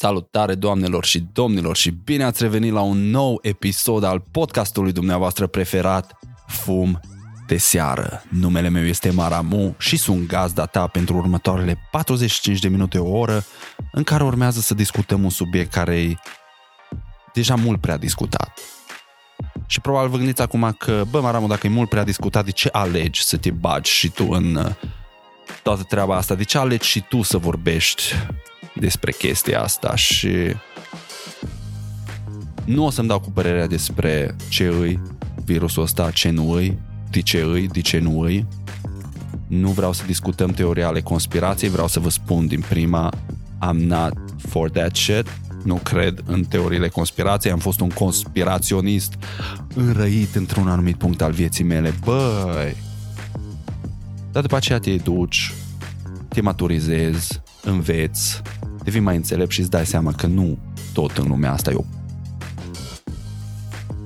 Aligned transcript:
Salutare 0.00 0.54
doamnelor 0.54 1.04
și 1.04 1.26
domnilor 1.32 1.76
și 1.76 1.90
bine 1.90 2.24
ați 2.24 2.42
revenit 2.42 2.72
la 2.72 2.80
un 2.80 3.10
nou 3.10 3.38
episod 3.42 4.02
al 4.02 4.20
podcastului 4.30 4.92
dumneavoastră 4.92 5.46
preferat, 5.46 6.18
Fum 6.46 7.00
de 7.46 7.56
seară. 7.56 8.22
Numele 8.30 8.68
meu 8.68 8.84
este 8.84 9.10
Maramu 9.10 9.74
și 9.78 9.96
sunt 9.96 10.26
gazda 10.26 10.66
ta 10.66 10.86
pentru 10.86 11.16
următoarele 11.16 11.78
45 11.90 12.58
de 12.58 12.68
minute 12.68 12.98
o 12.98 13.18
oră 13.18 13.44
în 13.92 14.02
care 14.02 14.24
urmează 14.24 14.60
să 14.60 14.74
discutăm 14.74 15.24
un 15.24 15.30
subiect 15.30 15.72
care 15.72 16.00
e 16.00 16.14
deja 17.34 17.54
mult 17.54 17.80
prea 17.80 17.96
discutat. 17.96 18.58
Și 19.66 19.80
probabil 19.80 20.10
vă 20.10 20.16
gândiți 20.16 20.42
acum 20.42 20.74
că, 20.78 21.04
bă, 21.10 21.20
Maramu, 21.20 21.46
dacă 21.46 21.66
e 21.66 21.70
mult 21.70 21.88
prea 21.88 22.04
discutat, 22.04 22.44
de 22.44 22.50
ce 22.50 22.68
alegi 22.72 23.22
să 23.22 23.36
te 23.36 23.50
bagi 23.50 23.90
și 23.90 24.10
tu 24.10 24.26
în 24.30 24.54
uh, 24.54 24.74
toată 25.62 25.82
treaba 25.82 26.16
asta? 26.16 26.34
De 26.34 26.44
ce 26.44 26.58
alegi 26.58 26.88
și 26.88 27.00
tu 27.08 27.22
să 27.22 27.38
vorbești 27.38 28.02
despre 28.74 29.12
chestia 29.12 29.62
asta 29.62 29.94
și 29.94 30.34
nu 32.64 32.84
o 32.84 32.90
să-mi 32.90 33.08
dau 33.08 33.20
cu 33.20 33.30
părerea 33.30 33.66
despre 33.66 34.36
ce 34.48 34.66
îi 34.66 35.00
virusul 35.44 35.82
ăsta, 35.82 36.10
ce 36.10 36.30
nu 36.30 36.50
îi, 36.50 36.78
de 37.10 37.20
ce 37.20 37.40
îi, 37.40 37.68
de 37.68 37.80
ce 37.80 37.98
nu 37.98 38.20
îi. 38.20 38.46
Nu 39.46 39.70
vreau 39.70 39.92
să 39.92 40.02
discutăm 40.06 40.50
teoria 40.50 40.86
ale 40.86 41.00
conspirației, 41.00 41.70
vreau 41.70 41.88
să 41.88 42.00
vă 42.00 42.08
spun 42.10 42.46
din 42.46 42.64
prima 42.68 43.12
I'm 43.70 43.76
not 43.76 44.12
for 44.48 44.70
that 44.70 44.96
shit. 44.96 45.26
Nu 45.64 45.74
cred 45.74 46.22
în 46.26 46.44
teoriile 46.44 46.88
conspirației, 46.88 47.52
am 47.52 47.58
fost 47.58 47.80
un 47.80 47.88
conspiraționist 47.88 49.14
înrăit 49.74 50.34
într-un 50.34 50.68
anumit 50.68 50.96
punct 50.96 51.22
al 51.22 51.32
vieții 51.32 51.64
mele. 51.64 51.94
Băi! 52.04 52.76
Dar 54.32 54.42
după 54.42 54.56
aceea 54.56 54.78
te 54.78 54.96
duci, 54.96 55.52
te 56.28 56.40
maturizezi, 56.40 57.40
înveți, 57.62 58.42
devii 58.82 59.00
mai 59.00 59.16
înțelept 59.16 59.50
și 59.50 59.60
îți 59.60 59.70
dai 59.70 59.86
seama 59.86 60.12
că 60.12 60.26
nu 60.26 60.58
tot 60.92 61.16
în 61.16 61.28
lumea 61.28 61.52
asta 61.52 61.70
e 61.70 61.74
o 61.74 61.84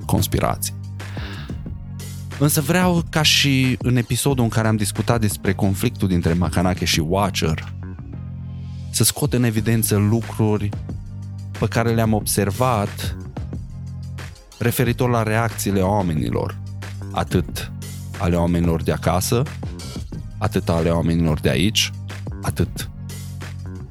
conspirație. 0.05 0.73
Însă 2.39 2.61
vreau 2.61 3.03
ca 3.09 3.21
și 3.21 3.77
în 3.81 3.95
episodul 3.95 4.43
în 4.43 4.49
care 4.49 4.67
am 4.67 4.75
discutat 4.75 5.19
despre 5.19 5.53
conflictul 5.53 6.07
dintre 6.07 6.33
Makanake 6.33 6.85
și 6.85 6.99
Watcher 6.99 7.73
să 8.89 9.03
scot 9.03 9.33
în 9.33 9.43
evidență 9.43 9.95
lucruri 9.95 10.69
pe 11.59 11.67
care 11.67 11.93
le-am 11.93 12.13
observat 12.13 13.15
referitor 14.57 15.09
la 15.09 15.23
reacțiile 15.23 15.81
oamenilor, 15.81 16.57
atât 17.11 17.71
ale 18.17 18.35
oamenilor 18.35 18.83
de 18.83 18.91
acasă, 18.91 19.43
atât 20.37 20.69
ale 20.69 20.89
oamenilor 20.89 21.39
de 21.39 21.49
aici, 21.49 21.91
atât 22.41 22.89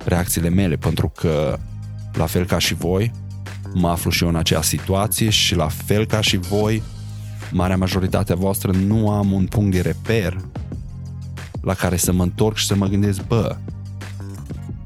reacțiile 0.05 0.49
mele, 0.49 0.77
pentru 0.77 1.09
că, 1.09 1.59
la 2.13 2.27
fel 2.27 2.47
ca 2.47 2.59
și 2.59 2.75
voi, 2.75 3.11
mă 3.75 3.89
aflu 3.89 4.11
și 4.11 4.23
eu 4.23 4.29
în 4.29 4.37
acea 4.37 4.63
situație 4.63 5.31
și 5.31 5.55
la 5.55 5.69
fel 5.69 6.07
ca 6.07 6.21
și 6.21 6.37
voi, 6.37 6.83
marea 7.53 7.77
majoritatea 7.77 8.35
voastră 8.35 8.71
nu 8.71 9.11
am 9.11 9.33
un 9.33 9.47
punct 9.47 9.73
de 9.73 9.81
reper 9.81 10.37
la 11.61 11.75
care 11.75 11.97
să 11.97 12.13
mă 12.13 12.23
întorc 12.23 12.57
și 12.57 12.67
să 12.67 12.75
mă 12.75 12.87
gândesc, 12.87 13.27
bă, 13.27 13.57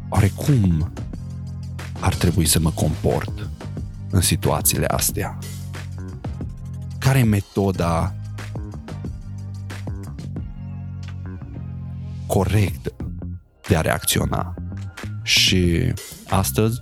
oare 0.08 0.28
cum 0.28 0.92
ar 2.01 2.14
trebui 2.14 2.45
să 2.45 2.61
mă 2.61 2.70
comport 2.70 3.48
în 4.11 4.20
situațiile 4.20 4.86
astea? 4.86 5.39
Care 6.98 7.19
e 7.19 7.23
metoda 7.23 8.14
corectă 12.27 12.92
de 13.69 13.77
a 13.77 13.80
reacționa? 13.80 14.66
Și 15.27 15.92
astăzi, 16.29 16.81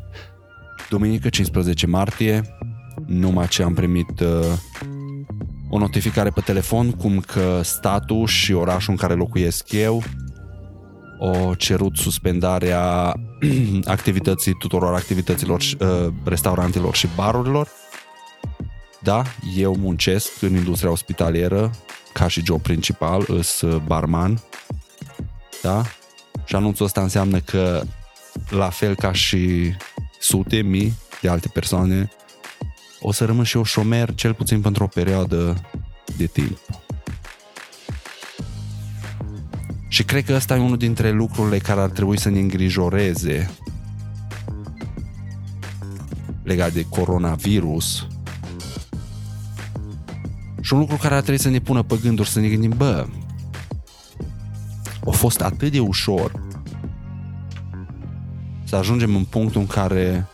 duminică 0.89 1.29
15 1.29 1.87
martie, 1.87 2.57
numai 3.07 3.49
ce 3.49 3.63
am 3.63 3.75
primit 3.75 4.21
uh, 4.21 4.59
o 5.71 5.79
notificare 5.79 6.31
pe 6.31 6.41
telefon 6.41 6.91
cum 6.91 7.21
că 7.21 7.61
statul 7.63 8.27
și 8.27 8.53
orașul 8.53 8.93
în 8.93 8.99
care 8.99 9.15
locuiesc 9.15 9.73
eu 9.73 10.03
o 11.19 11.55
cerut 11.55 11.97
suspendarea 11.97 13.15
activității 13.85 14.53
tuturor 14.53 14.95
activităților, 14.95 15.61
uh, 15.61 16.13
restaurantelor 16.25 16.95
și 16.95 17.09
barurilor. 17.17 17.69
Da, 19.01 19.23
eu 19.57 19.77
muncesc 19.77 20.43
în 20.43 20.55
industria 20.55 20.91
ospitalieră 20.91 21.71
ca 22.13 22.29
și 22.29 22.45
job 22.45 22.63
principal, 22.63 23.25
îs 23.27 23.61
uh, 23.61 23.83
barman. 23.87 24.41
Da? 25.63 25.83
Și 26.45 26.55
anunțul 26.57 26.85
ăsta 26.85 27.03
înseamnă 27.03 27.39
că 27.39 27.83
la 28.49 28.69
fel 28.69 28.95
ca 28.95 29.13
și 29.13 29.75
sute 30.19 30.63
mii 30.63 30.95
de 31.21 31.29
alte 31.29 31.49
persoane, 31.49 32.11
o 33.01 33.13
să 33.13 33.25
rămân 33.25 33.45
și 33.45 33.57
eu 33.57 33.63
șomer 33.63 34.15
cel 34.15 34.35
puțin 34.35 34.61
pentru 34.61 34.85
o 34.85 34.87
perioadă 34.87 35.61
de 36.17 36.27
timp. 36.27 36.59
Și 39.89 40.05
cred 40.05 40.25
că 40.25 40.35
ăsta 40.35 40.57
e 40.57 40.61
unul 40.61 40.77
dintre 40.77 41.11
lucrurile 41.11 41.59
care 41.59 41.81
ar 41.81 41.91
trebui 41.91 42.19
să 42.19 42.29
ne 42.29 42.39
îngrijoreze 42.39 43.51
legat 46.43 46.73
de 46.73 46.87
coronavirus 46.89 48.07
și 50.61 50.73
un 50.73 50.79
lucru 50.79 50.97
care 50.97 51.15
ar 51.15 51.21
trebui 51.21 51.41
să 51.41 51.49
ne 51.49 51.59
pună 51.59 51.83
pe 51.83 51.99
gânduri, 52.03 52.29
să 52.29 52.41
ne 52.41 52.49
gândim, 52.49 52.75
bă, 52.77 53.07
a 55.07 55.11
fost 55.11 55.41
atât 55.41 55.73
de 55.73 55.81
ușor 55.81 56.44
să 58.75 58.81
ajungem 58.81 59.17
în 59.17 59.25
punctul 59.25 59.61
în 59.61 59.67
care 59.67 60.27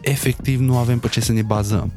efectiv 0.00 0.60
nu 0.60 0.76
avem 0.76 0.98
pe 0.98 1.08
ce 1.08 1.20
să 1.20 1.32
ne 1.32 1.42
bazăm. 1.42 1.92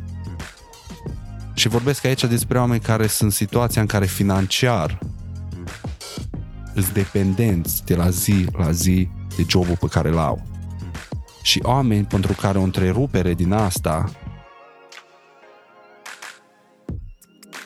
Și 1.53 1.67
vorbesc 1.67 2.05
aici 2.05 2.23
despre 2.23 2.59
oameni 2.59 2.81
care 2.81 3.07
sunt 3.07 3.31
în 3.31 3.35
situația 3.35 3.81
în 3.81 3.88
care 3.88 4.05
financiar 4.05 4.99
îți 6.73 6.94
dependenți 6.94 7.85
de 7.85 7.95
la 7.95 8.09
zi 8.09 8.45
la 8.51 8.71
zi 8.71 9.09
de 9.35 9.45
jobul 9.47 9.77
pe 9.77 9.88
care 9.88 10.09
îl 10.09 10.17
au. 10.17 10.41
Și 11.41 11.59
oameni 11.63 12.05
pentru 12.05 12.33
care 12.33 12.57
o 12.57 12.61
întrerupere 12.61 13.33
din 13.33 13.51
asta 13.51 14.11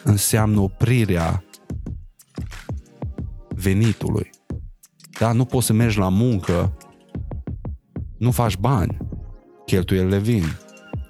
înseamnă 0.04 0.60
oprirea 0.60 1.44
venitului. 3.48 4.30
Da, 5.20 5.32
nu 5.32 5.46
poți 5.46 5.66
să 5.66 5.74
mergi 5.74 5.98
la 5.98 6.10
muncă 6.10 6.74
nu 8.20 8.32
faci 8.32 8.58
bani, 8.58 8.98
cheltuielile 9.66 10.18
vin, 10.18 10.44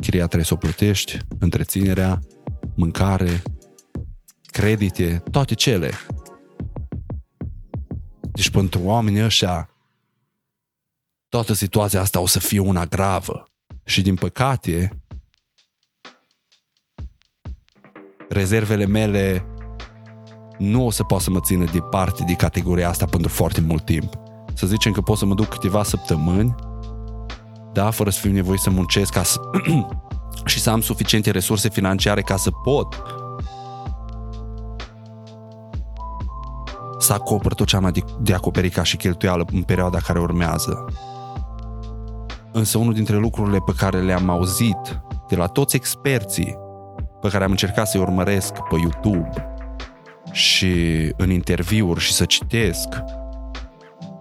chiria 0.02 0.26
trebuie 0.26 0.46
să 0.46 0.54
o 0.54 0.58
plătești, 0.58 1.18
întreținerea, 1.40 2.20
mâncare, 2.76 3.42
credite, 4.42 5.24
toate 5.32 5.54
cele. 5.54 5.92
Deci 8.32 8.50
pentru 8.50 8.82
oamenii 8.84 9.24
ăștia 9.24 9.70
toată 11.30 11.54
situația 11.54 12.02
asta 12.02 12.20
o 12.20 12.28
să 12.28 12.40
fie 12.40 12.60
una 12.60 12.86
gravă. 12.86 13.44
Și 13.84 14.02
din 14.02 14.16
păcate, 14.16 15.02
rezervele 18.30 18.86
mele 18.86 19.46
nu 20.58 20.86
o 20.86 20.90
să 20.90 21.04
pot 21.04 21.22
să 21.22 21.30
mă 21.30 21.40
țină 21.40 21.66
departe 21.72 22.24
de 22.24 22.34
categoria 22.34 22.90
asta 22.90 23.06
pentru 23.06 23.32
foarte 23.32 23.62
mult 23.62 23.86
timp. 23.86 24.14
Să 24.54 24.68
zicem 24.68 24.92
că 24.92 25.02
pot 25.02 25.18
să 25.18 25.26
mă 25.26 25.34
duc 25.34 25.48
câteva 25.48 25.84
săptămâni 25.84 26.56
da, 27.80 27.90
fără 27.92 28.10
să 28.10 28.20
fiu 28.20 28.32
nevoit 28.32 28.60
să 28.60 28.70
muncesc 28.70 29.14
ca 29.14 29.24
să, 29.24 29.40
și 30.52 30.60
să 30.60 30.70
am 30.70 30.82
suficiente 30.82 31.32
resurse 31.32 31.70
financiare 31.70 32.22
ca 32.22 32.36
să 32.36 32.50
pot 32.64 33.02
să 37.00 37.14
acopăr 37.14 37.54
tot 37.54 37.68
ce 37.68 37.76
am 37.76 37.90
de, 37.94 38.04
de 38.20 38.34
acoperit 38.34 38.74
ca 38.74 38.84
și 38.84 38.98
cheltuială 38.98 39.46
în 39.52 39.64
perioada 39.64 39.98
care 39.98 40.20
urmează. 40.20 40.86
Însă 42.52 42.78
unul 42.78 42.94
dintre 42.94 43.16
lucrurile 43.16 43.58
pe 43.66 43.74
care 43.78 44.02
le-am 44.02 44.30
auzit 44.30 45.02
de 45.30 45.36
la 45.36 45.48
toți 45.48 45.76
experții 45.76 46.58
pe 47.22 47.30
care 47.30 47.44
am 47.44 47.52
încercat 47.52 47.88
să-i 47.88 48.02
urmăresc 48.02 48.54
pe 48.54 48.76
YouTube 48.82 49.54
și 50.32 50.74
în 51.18 51.30
interviuri 51.30 52.00
și 52.00 52.12
să 52.12 52.26
citesc 52.26 52.88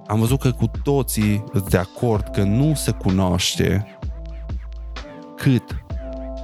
am 0.09 0.19
văzut 0.19 0.41
că 0.41 0.51
cu 0.51 0.71
toții 0.83 1.45
sunt 1.53 1.71
de 1.71 1.77
acord 1.77 2.29
că 2.29 2.43
nu 2.43 2.75
se 2.75 2.91
cunoaște 2.91 3.99
cât 5.37 5.85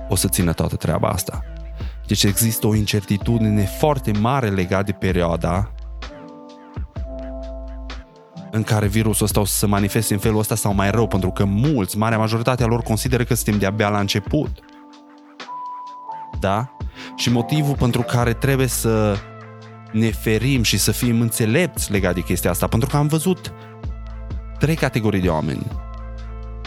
o 0.08 0.14
să 0.14 0.28
țină 0.28 0.52
toată 0.52 0.76
treaba 0.76 1.08
asta. 1.08 1.44
Deci 2.06 2.22
există 2.22 2.66
o 2.66 2.74
incertitudine 2.74 3.64
foarte 3.64 4.10
mare 4.20 4.48
legat 4.48 4.84
de 4.84 4.92
perioada 4.92 5.72
în 8.50 8.62
care 8.62 8.86
virusul 8.86 9.24
ăsta 9.24 9.40
o 9.40 9.44
să 9.44 9.56
se 9.56 9.66
manifeste 9.66 10.14
în 10.14 10.20
felul 10.20 10.38
ăsta 10.38 10.54
sau 10.54 10.74
mai 10.74 10.90
rău, 10.90 11.06
pentru 11.06 11.30
că 11.30 11.44
mulți, 11.44 11.98
marea 11.98 12.18
majoritate 12.18 12.62
a 12.62 12.66
lor 12.66 12.82
consideră 12.82 13.24
că 13.24 13.34
suntem 13.34 13.58
de-abia 13.58 13.88
la 13.88 14.00
început. 14.00 14.58
Da? 16.40 16.76
Și 17.16 17.30
motivul 17.30 17.76
pentru 17.76 18.02
care 18.02 18.32
trebuie 18.32 18.66
să 18.66 19.16
ne 19.94 20.10
ferim 20.10 20.62
și 20.62 20.78
să 20.78 20.92
fim 20.92 21.20
înțelepți 21.20 21.92
legat 21.92 22.14
de 22.14 22.20
chestia 22.20 22.50
asta, 22.50 22.66
pentru 22.66 22.88
că 22.88 22.96
am 22.96 23.06
văzut 23.06 23.52
trei 24.58 24.74
categorii 24.74 25.20
de 25.20 25.28
oameni 25.28 25.66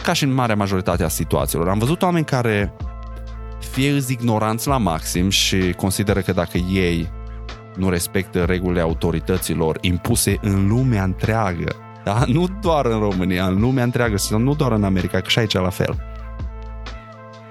ca 0.02 0.12
și 0.12 0.24
în 0.24 0.32
marea 0.32 0.54
majoritate 0.54 1.04
a 1.04 1.08
situațiilor. 1.08 1.68
Am 1.68 1.78
văzut 1.78 2.02
oameni 2.02 2.24
care 2.24 2.72
fie 3.70 3.90
îți 3.90 4.12
ignoranți 4.12 4.68
la 4.68 4.76
maxim 4.76 5.30
și 5.30 5.72
consideră 5.76 6.20
că 6.20 6.32
dacă 6.32 6.58
ei 6.58 7.10
nu 7.76 7.88
respectă 7.88 8.44
regulile 8.44 8.80
autorităților 8.80 9.78
impuse 9.80 10.38
în 10.40 10.68
lumea 10.68 11.02
întreagă, 11.02 11.76
da? 12.04 12.24
nu 12.26 12.48
doar 12.60 12.86
în 12.86 12.98
România, 12.98 13.46
în 13.46 13.60
lumea 13.60 13.84
întreagă, 13.84 14.16
sau 14.16 14.38
nu 14.38 14.54
doar 14.54 14.72
în 14.72 14.84
America, 14.84 15.20
că 15.20 15.28
și 15.28 15.38
aici 15.38 15.52
la 15.52 15.70
fel. 15.70 15.96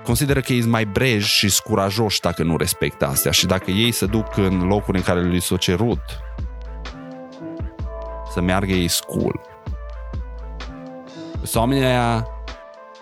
Consideră 0.08 0.42
că 0.42 0.54
ei 0.54 0.60
sunt 0.60 0.72
mai 0.72 0.86
breji 0.86 1.28
și 1.28 1.50
scurajoși 1.50 2.20
dacă 2.20 2.44
nu 2.44 2.58
respectă 2.58 3.08
astea 3.08 3.32
și 3.32 3.46
dacă 3.46 3.72
ei 3.72 3.92
se 3.92 4.06
duc 4.06 4.38
în 4.38 4.68
locuri 4.68 4.98
în 4.98 5.04
care 5.04 5.22
li 5.22 5.42
s-a 5.42 5.58
cerut 5.58 6.00
să 8.32 8.42
meargă 8.42 8.72
ei 8.72 8.88
school. 8.88 9.42
Sunt 11.36 11.56
oamenii 11.56 11.84
aia 11.84 12.28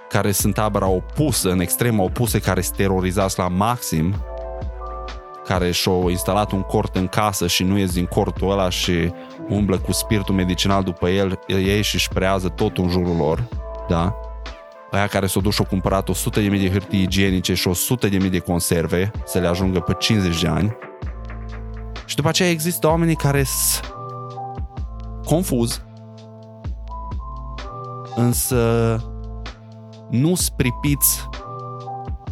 care 0.09 0.31
sunt 0.31 0.53
tabăra 0.53 0.87
opusă, 0.87 1.51
în 1.51 1.59
extremă 1.59 2.03
opusă, 2.03 2.39
care 2.39 2.61
sunt 2.61 2.75
terorizați 2.75 3.39
la 3.39 3.47
maxim, 3.47 4.15
care 5.43 5.71
și-au 5.71 6.09
instalat 6.09 6.51
un 6.51 6.61
cort 6.61 6.95
în 6.95 7.07
casă 7.07 7.47
și 7.47 7.63
nu 7.63 7.77
ies 7.77 7.93
din 7.93 8.05
cortul 8.05 8.51
ăla 8.51 8.69
și 8.69 9.13
umblă 9.49 9.77
cu 9.77 9.91
spiritul 9.91 10.35
medicinal 10.35 10.83
după 10.83 11.09
el, 11.09 11.39
ei 11.47 11.81
și 11.81 11.95
își 11.95 12.09
prează 12.09 12.47
tot 12.47 12.77
în 12.77 12.89
jurul 12.89 13.15
lor, 13.15 13.47
da? 13.87 14.19
Aia 14.91 15.07
care 15.07 15.27
s-au 15.27 15.41
dus 15.41 15.53
și 15.53 15.59
au 15.59 15.67
cumpărat 15.67 16.09
100.000 16.09 16.49
de 16.49 16.69
hârtii 16.71 17.01
igienice 17.01 17.53
și 17.53 17.69
100.000 18.09 18.29
de 18.29 18.39
conserve 18.39 19.11
să 19.25 19.39
le 19.39 19.47
ajungă 19.47 19.79
pe 19.79 19.93
50 19.99 20.41
de 20.41 20.47
ani. 20.47 20.77
Și 22.05 22.15
după 22.15 22.27
aceea 22.27 22.49
există 22.49 22.87
oamenii 22.87 23.15
care 23.15 23.43
sunt 23.43 23.93
confuz, 25.25 25.81
însă 28.15 29.03
nu 30.09 30.35
spripiți 30.35 31.29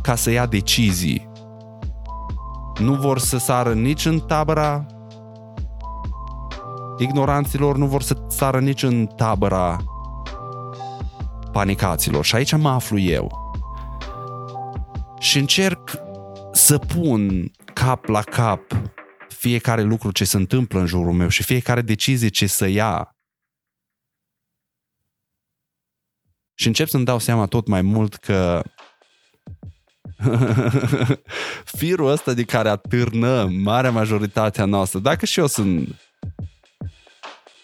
ca 0.02 0.16
să 0.16 0.32
ia 0.32 0.46
decizii. 0.46 1.32
Nu 2.80 2.94
vor 2.94 3.20
să 3.20 3.38
sară 3.38 3.74
nici 3.74 4.06
în 4.06 4.20
tabăra 4.20 4.86
ignoranților, 6.98 7.78
nu 7.78 7.86
vor 7.86 8.02
să 8.02 8.18
sară 8.28 8.60
nici 8.60 8.84
în 8.84 9.06
tabăra 9.06 9.78
panicaților. 11.54 12.26
Și 12.26 12.36
aici 12.36 12.56
mă 12.56 12.70
aflu 12.70 13.00
eu. 13.00 13.52
Și 15.20 15.38
încerc 15.38 15.92
să 16.52 16.78
pun 16.78 17.52
cap 17.74 18.06
la 18.06 18.22
cap 18.22 18.62
fiecare 19.28 19.82
lucru 19.82 20.12
ce 20.12 20.24
se 20.24 20.38
întâmplă 20.38 20.80
în 20.80 20.86
jurul 20.86 21.14
meu 21.14 21.28
și 21.28 21.44
fiecare 21.44 21.82
decizie 21.82 22.28
ce 22.28 22.48
să 22.48 22.68
ia. 22.68 23.18
Și 26.54 26.68
încep 26.68 26.88
să-mi 26.88 27.06
dau 27.06 27.20
seama 27.20 27.46
tot 27.46 27.68
mai 27.68 27.82
mult 27.82 28.16
că 28.16 28.64
firul 31.80 32.10
ăsta 32.10 32.34
de 32.34 32.44
care 32.44 32.70
atârnă 32.70 33.46
marea 33.46 33.92
majoritatea 33.92 34.66
noastră, 34.66 35.00
dacă 35.00 35.26
și 35.26 35.40
eu 35.40 35.48
sunt 35.48 35.96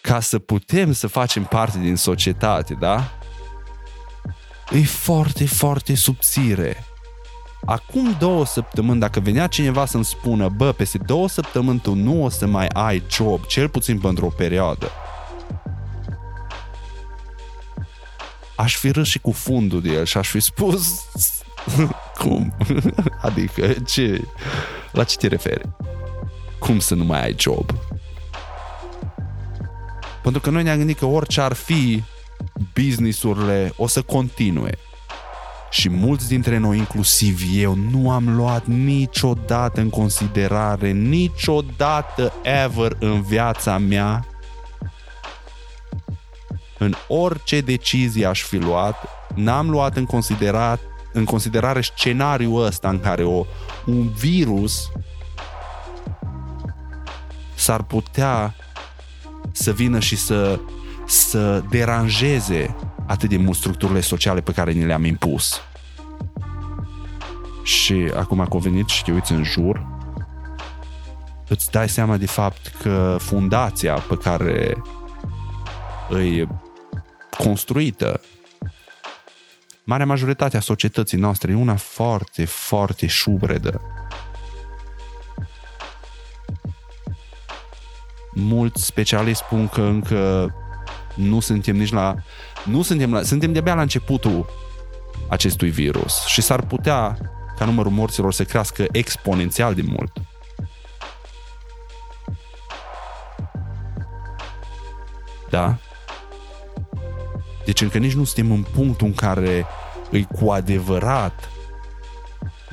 ca 0.00 0.20
să 0.20 0.38
putem 0.38 0.92
să 0.92 1.06
facem 1.06 1.44
parte 1.44 1.78
din 1.78 1.96
societate, 1.96 2.74
da? 2.74 3.19
E 4.72 4.84
foarte, 4.84 5.46
foarte 5.46 5.94
subțire. 5.94 6.84
Acum 7.64 8.16
două 8.18 8.46
săptămâni, 8.46 9.00
dacă 9.00 9.20
venea 9.20 9.46
cineva 9.46 9.86
să-mi 9.86 10.04
spună, 10.04 10.48
bă, 10.48 10.72
peste 10.72 10.98
două 10.98 11.28
săptămâni 11.28 11.78
tu 11.78 11.94
nu 11.94 12.24
o 12.24 12.28
să 12.28 12.46
mai 12.46 12.66
ai 12.66 13.02
job, 13.10 13.46
cel 13.46 13.68
puțin 13.68 13.98
pentru 13.98 14.26
o 14.26 14.28
perioadă, 14.28 14.90
aș 18.56 18.76
fi 18.76 18.90
râs 18.90 19.08
și 19.08 19.18
cu 19.18 19.32
fundul 19.32 19.82
de 19.82 19.88
el 19.88 20.04
și 20.04 20.16
aș 20.18 20.28
fi 20.28 20.40
spus 20.40 21.04
cum? 22.20 22.54
adică 23.22 23.74
ce? 23.86 24.24
La 24.92 25.04
ce 25.04 25.16
te 25.16 25.26
referi? 25.26 25.68
Cum 26.58 26.78
să 26.78 26.94
nu 26.94 27.04
mai 27.04 27.22
ai 27.22 27.34
job? 27.38 27.70
Pentru 30.22 30.40
că 30.40 30.50
noi 30.50 30.62
ne-am 30.62 30.76
gândit 30.76 30.98
că 30.98 31.06
orice 31.06 31.40
ar 31.40 31.52
fi, 31.52 32.02
businessurile 32.74 33.72
o 33.76 33.86
să 33.86 34.02
continue. 34.02 34.78
Și 35.70 35.88
mulți 35.88 36.28
dintre 36.28 36.58
noi, 36.58 36.76
inclusiv 36.76 37.42
eu, 37.54 37.74
nu 37.74 38.10
am 38.10 38.36
luat 38.36 38.66
niciodată 38.66 39.80
în 39.80 39.88
considerare, 39.88 40.90
niciodată 40.90 42.32
ever 42.42 42.96
în 42.98 43.22
viața 43.22 43.78
mea, 43.78 44.26
în 46.78 46.94
orice 47.08 47.60
decizie 47.60 48.26
aș 48.26 48.42
fi 48.42 48.56
luat, 48.56 49.08
n-am 49.34 49.70
luat 49.70 49.96
în, 49.96 50.04
considerat, 50.04 50.80
în 51.12 51.24
considerare 51.24 51.80
scenariul 51.80 52.64
ăsta 52.64 52.88
în 52.88 53.00
care 53.00 53.24
o, 53.24 53.46
un 53.86 54.08
virus 54.08 54.90
s-ar 57.54 57.82
putea 57.82 58.54
să 59.52 59.72
vină 59.72 59.98
și 59.98 60.16
să, 60.16 60.60
să 61.10 61.62
deranjeze 61.70 62.76
atât 63.06 63.28
de 63.28 63.36
mult 63.36 63.56
structurile 63.56 64.00
sociale 64.00 64.40
pe 64.40 64.52
care 64.52 64.72
ni 64.72 64.84
le-am 64.84 65.04
impus. 65.04 65.60
Și 67.62 68.12
acum 68.16 68.46
că 68.50 68.56
venit 68.56 68.88
și 68.88 69.02
te 69.02 69.12
uiți 69.12 69.32
în 69.32 69.42
jur, 69.42 69.86
îți 71.48 71.70
dai 71.70 71.88
seama 71.88 72.16
de 72.16 72.26
fapt 72.26 72.72
că 72.82 73.16
fundația 73.20 73.94
pe 73.94 74.16
care 74.16 74.82
îi 76.08 76.48
construită 77.38 78.20
marea 79.84 80.06
majoritate 80.06 80.56
a 80.56 80.60
societății 80.60 81.18
noastre 81.18 81.52
e 81.52 81.54
una 81.54 81.76
foarte, 81.76 82.44
foarte 82.44 83.06
șubredă. 83.06 83.80
Mulți 88.34 88.84
specialiști 88.84 89.44
spun 89.44 89.68
că 89.68 89.80
încă 89.80 90.54
nu 91.14 91.40
suntem 91.40 91.76
nici 91.76 91.92
la 91.92 92.14
nu 92.64 92.82
suntem, 92.82 93.12
la, 93.12 93.22
suntem 93.22 93.52
de-abia 93.52 93.74
la 93.74 93.80
începutul 93.80 94.46
acestui 95.28 95.70
virus 95.70 96.24
și 96.24 96.40
s-ar 96.40 96.62
putea 96.62 97.18
ca 97.58 97.64
numărul 97.64 97.92
morților 97.92 98.32
să 98.32 98.44
crească 98.44 98.86
exponențial 98.92 99.74
de 99.74 99.82
mult. 99.82 100.12
Da? 105.50 105.76
Deci 107.64 107.80
încă 107.80 107.98
nici 107.98 108.14
nu 108.14 108.24
suntem 108.24 108.52
în 108.52 108.62
punctul 108.62 109.06
în 109.06 109.14
care 109.14 109.66
îi 110.10 110.24
cu 110.24 110.50
adevărat 110.50 111.48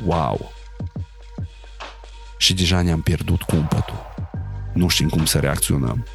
wow. 0.05 0.51
Și 2.37 2.53
deja 2.53 2.81
ne-am 2.81 3.01
pierdut 3.01 3.41
cumpătul. 3.41 4.05
Nu 4.73 4.87
știm 4.87 5.09
cum 5.09 5.25
să 5.25 5.39
reacționăm 5.39 6.05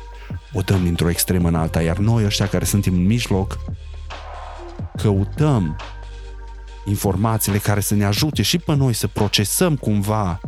o 0.53 0.61
dăm 0.61 0.83
dintr-o 0.83 1.09
extremă 1.09 1.49
în 1.49 1.55
alta, 1.55 1.83
iar 1.83 1.97
noi 1.97 2.25
ăștia 2.25 2.47
care 2.47 2.65
suntem 2.65 2.95
în 2.95 3.07
mijloc 3.07 3.59
căutăm 4.97 5.77
informațiile 6.85 7.59
care 7.59 7.81
să 7.81 7.95
ne 7.95 8.05
ajute 8.05 8.43
și 8.43 8.59
pe 8.59 8.75
noi 8.75 8.93
să 8.93 9.07
procesăm 9.07 9.77
cumva 9.77 10.41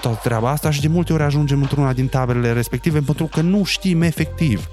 toată 0.00 0.20
treaba 0.22 0.50
asta 0.50 0.70
și 0.70 0.80
de 0.80 0.88
multe 0.88 1.12
ori 1.12 1.22
ajungem 1.22 1.60
într-una 1.60 1.92
din 1.92 2.06
taberele 2.06 2.52
respective 2.52 3.00
pentru 3.00 3.24
că 3.24 3.40
nu 3.40 3.64
știm 3.64 4.02
efectiv. 4.02 4.68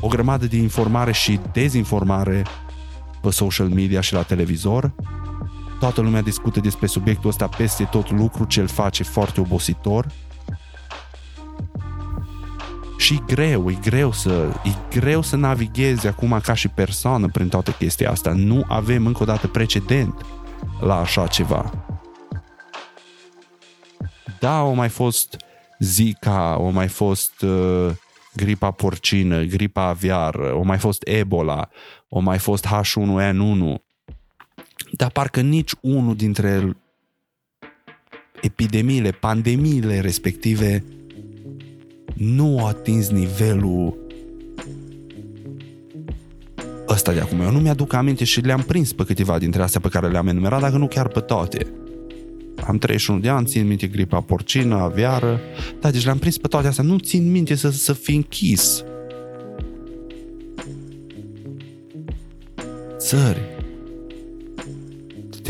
O 0.00 0.08
grămadă 0.08 0.46
de 0.46 0.56
informare 0.56 1.12
și 1.12 1.40
dezinformare 1.52 2.42
pe 3.20 3.30
social 3.30 3.68
media 3.68 4.00
și 4.00 4.12
la 4.12 4.22
televizor. 4.22 4.94
Toată 5.80 6.00
lumea 6.00 6.20
discută 6.20 6.60
despre 6.60 6.86
subiectul 6.86 7.30
ăsta 7.30 7.48
peste 7.48 7.84
tot 7.84 8.10
lucru 8.10 8.44
ce 8.44 8.60
îl 8.60 8.68
face 8.68 9.02
foarte 9.02 9.40
obositor 9.40 10.06
și 13.06 13.14
e 13.14 13.22
greu, 13.26 13.70
e 13.70 13.78
greu 13.80 14.12
să, 14.12 14.52
e 14.64 14.98
greu 14.98 15.22
să 15.22 15.36
navighezi 15.36 16.06
acum 16.06 16.40
ca 16.42 16.54
și 16.54 16.68
persoană 16.68 17.28
prin 17.28 17.48
toată 17.48 17.70
chestia 17.70 18.10
asta. 18.10 18.32
Nu 18.32 18.64
avem 18.68 19.06
încă 19.06 19.22
o 19.22 19.26
dată 19.26 19.46
precedent 19.48 20.26
la 20.80 21.00
așa 21.00 21.26
ceva. 21.26 21.86
Da, 24.38 24.58
au 24.58 24.74
mai 24.74 24.88
fost 24.88 25.36
Zika, 25.78 26.52
au 26.52 26.70
mai 26.70 26.88
fost 26.88 27.42
uh, 27.42 27.90
gripa 28.34 28.70
porcină, 28.70 29.42
gripa 29.42 29.82
aviară, 29.82 30.50
au 30.50 30.64
mai 30.64 30.78
fost 30.78 31.02
Ebola, 31.04 31.68
au 32.08 32.20
mai 32.20 32.38
fost 32.38 32.66
H1N1. 32.66 33.74
Dar 34.90 35.10
parcă 35.10 35.40
nici 35.40 35.72
unul 35.80 36.16
dintre 36.16 36.76
epidemiile, 38.40 39.10
pandemiile 39.10 40.00
respective 40.00 40.84
nu 42.16 42.64
a 42.64 42.68
atins 42.68 43.08
nivelul 43.08 43.98
ăsta 46.88 47.12
de 47.12 47.20
acum. 47.20 47.40
Eu 47.40 47.50
nu 47.50 47.58
mi-aduc 47.58 47.92
aminte 47.92 48.24
și 48.24 48.40
le-am 48.40 48.62
prins 48.62 48.92
pe 48.92 49.04
câteva 49.04 49.38
dintre 49.38 49.62
astea 49.62 49.80
pe 49.80 49.88
care 49.88 50.08
le-am 50.08 50.28
enumerat, 50.28 50.60
dacă 50.60 50.76
nu 50.76 50.86
chiar 50.86 51.08
pe 51.08 51.20
toate. 51.20 51.66
Am 52.66 52.78
31 52.78 53.20
de 53.20 53.28
ani, 53.28 53.46
țin 53.46 53.66
minte 53.66 53.86
gripa 53.86 54.20
porcină, 54.20 54.76
aviară, 54.76 55.40
da, 55.80 55.90
deci 55.90 56.04
le-am 56.04 56.18
prins 56.18 56.38
pe 56.38 56.48
toate 56.48 56.66
astea. 56.66 56.84
Nu 56.84 56.98
țin 56.98 57.30
minte 57.30 57.54
să, 57.54 57.70
să 57.70 57.92
fi 57.92 58.14
închis. 58.14 58.84
Țări 62.98 63.54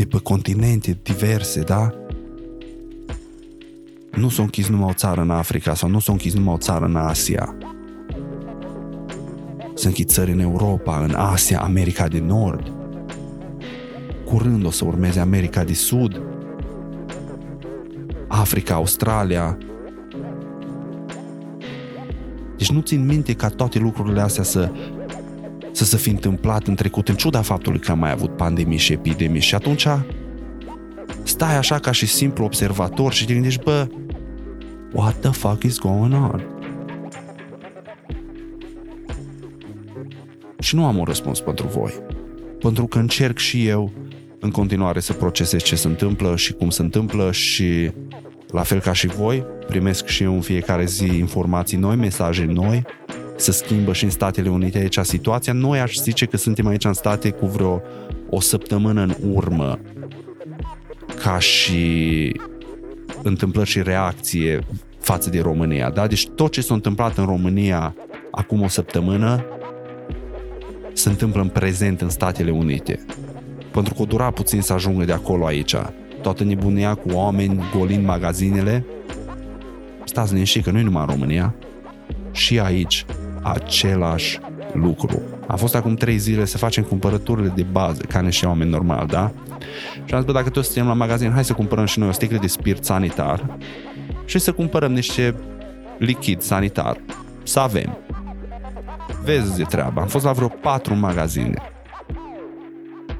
pe 0.09 0.17
continente 0.17 0.97
diverse, 1.03 1.61
da? 1.61 1.93
Nu 4.17 4.29
s-a 4.29 4.41
închis 4.41 4.67
numai 4.67 4.89
o 4.89 4.93
țară 4.93 5.21
în 5.21 5.29
Africa 5.29 5.73
sau 5.73 5.89
nu 5.89 5.99
s-a 5.99 6.11
închis 6.11 6.33
numai 6.33 6.53
o 6.53 6.57
țară 6.57 6.85
în 6.85 6.95
Asia. 6.95 7.55
Sunt 9.63 9.83
închid 9.83 10.07
țări 10.07 10.31
în 10.31 10.39
Europa, 10.39 11.03
în 11.03 11.13
Asia, 11.15 11.59
America 11.59 12.07
de 12.07 12.19
Nord. 12.19 12.71
Curând 14.25 14.65
o 14.65 14.69
să 14.69 14.85
urmeze 14.85 15.19
America 15.19 15.63
de 15.63 15.73
Sud, 15.73 16.21
Africa, 18.27 18.73
Australia. 18.73 19.57
Deci 22.57 22.71
nu 22.71 22.79
țin 22.79 23.05
minte 23.05 23.33
ca 23.33 23.49
toate 23.49 23.79
lucrurile 23.79 24.21
astea 24.21 24.43
să 24.43 24.71
să 25.71 25.85
se 25.85 25.97
fi 25.97 26.09
întâmplat 26.09 26.67
în 26.67 26.75
trecut, 26.75 27.09
în 27.09 27.15
ciuda 27.15 27.41
faptului 27.41 27.79
că 27.79 27.91
am 27.91 27.99
mai 27.99 28.11
avut 28.11 28.35
pandemii 28.35 28.77
și 28.77 28.93
epidemii. 28.93 29.41
Și 29.41 29.55
atunci 29.55 29.87
stai 31.23 31.57
așa 31.57 31.79
ca 31.79 31.91
și 31.91 32.05
simplu 32.05 32.43
observator 32.43 33.13
și 33.13 33.25
te 33.25 33.33
gândești, 33.33 33.63
bă, 33.63 33.87
what 34.93 35.19
the 35.19 35.31
fuck 35.31 35.63
is 35.63 35.79
going 35.79 36.13
on? 36.13 36.45
Și 40.59 40.75
nu 40.75 40.85
am 40.85 40.97
un 40.97 41.03
răspuns 41.03 41.39
pentru 41.39 41.67
voi. 41.67 41.93
Pentru 42.59 42.85
că 42.85 42.99
încerc 42.99 43.37
și 43.37 43.67
eu 43.67 43.91
în 44.39 44.51
continuare 44.51 44.99
să 44.99 45.13
procesez 45.13 45.61
ce 45.63 45.75
se 45.75 45.87
întâmplă 45.87 46.35
și 46.35 46.53
cum 46.53 46.69
se 46.69 46.81
întâmplă 46.81 47.31
și 47.31 47.91
la 48.51 48.61
fel 48.61 48.79
ca 48.79 48.93
și 48.93 49.07
voi, 49.07 49.45
primesc 49.67 50.05
și 50.05 50.23
eu 50.23 50.33
în 50.33 50.41
fiecare 50.41 50.85
zi 50.85 51.05
informații 51.05 51.77
noi, 51.77 51.95
mesaje 51.95 52.45
noi, 52.45 52.83
se 53.35 53.51
schimbă 53.51 53.93
și 53.93 54.03
în 54.03 54.09
Statele 54.09 54.49
Unite 54.49 54.77
aici 54.77 54.97
situația. 55.01 55.53
Noi 55.53 55.79
aș 55.79 55.95
zice 55.95 56.25
că 56.25 56.37
suntem 56.37 56.67
aici 56.67 56.85
în 56.85 56.93
state 56.93 57.29
cu 57.29 57.45
vreo 57.45 57.81
o 58.29 58.39
săptămână 58.39 59.01
în 59.01 59.15
urmă 59.33 59.79
ca 61.23 61.39
și 61.39 62.31
întâmplări 63.27 63.69
și 63.69 63.81
reacție 63.81 64.59
față 64.99 65.29
de 65.29 65.41
România. 65.41 65.89
Da? 65.89 66.07
Deci 66.07 66.27
tot 66.27 66.51
ce 66.51 66.61
s-a 66.61 66.73
întâmplat 66.73 67.17
în 67.17 67.25
România 67.25 67.95
acum 68.31 68.61
o 68.61 68.67
săptămână 68.67 69.45
se 70.93 71.09
întâmplă 71.09 71.41
în 71.41 71.47
prezent 71.47 72.01
în 72.01 72.09
Statele 72.09 72.51
Unite. 72.51 73.05
Pentru 73.71 73.93
că 73.93 74.01
o 74.01 74.05
dura 74.05 74.31
puțin 74.31 74.61
să 74.61 74.73
ajungă 74.73 75.05
de 75.05 75.13
acolo 75.13 75.45
aici. 75.45 75.75
Toată 76.21 76.43
nebunia 76.43 76.95
cu 76.95 77.09
oameni 77.11 77.63
golind 77.77 78.05
magazinele. 78.05 78.85
Stați 80.03 80.33
liniștit 80.33 80.63
că 80.63 80.71
nu 80.71 80.79
e 80.79 80.81
numai 80.81 81.01
în 81.01 81.13
România. 81.13 81.55
Și 82.31 82.59
aici 82.59 83.05
același 83.41 84.39
lucru. 84.73 85.21
A 85.47 85.55
fost 85.55 85.75
acum 85.75 85.95
trei 85.95 86.17
zile 86.17 86.45
să 86.45 86.57
facem 86.57 86.83
cumpărăturile 86.83 87.51
de 87.55 87.63
bază, 87.71 88.01
ca 88.01 88.19
niște 88.19 88.45
oameni 88.45 88.69
normal, 88.69 89.07
da? 89.07 89.31
Și 90.05 90.13
am 90.13 90.19
zis, 90.19 90.25
bă, 90.25 90.31
dacă 90.31 90.49
toți 90.49 90.65
suntem 90.65 90.87
la 90.87 90.93
magazin, 90.93 91.31
hai 91.31 91.45
să 91.45 91.53
cumpărăm 91.53 91.85
și 91.85 91.99
noi 91.99 92.07
o 92.07 92.11
sticlă 92.11 92.37
de 92.37 92.47
spirit 92.47 92.83
sanitar 92.83 93.57
și 94.25 94.39
să 94.39 94.51
cumpărăm 94.51 94.91
niște 94.91 95.35
lichid 95.97 96.41
sanitar. 96.41 97.01
Să 97.43 97.59
avem. 97.59 97.97
Vezi 99.23 99.57
de 99.57 99.63
treaba. 99.63 100.01
Am 100.01 100.07
fost 100.07 100.25
la 100.25 100.31
vreo 100.31 100.47
patru 100.47 100.95
magazine. 100.95 101.61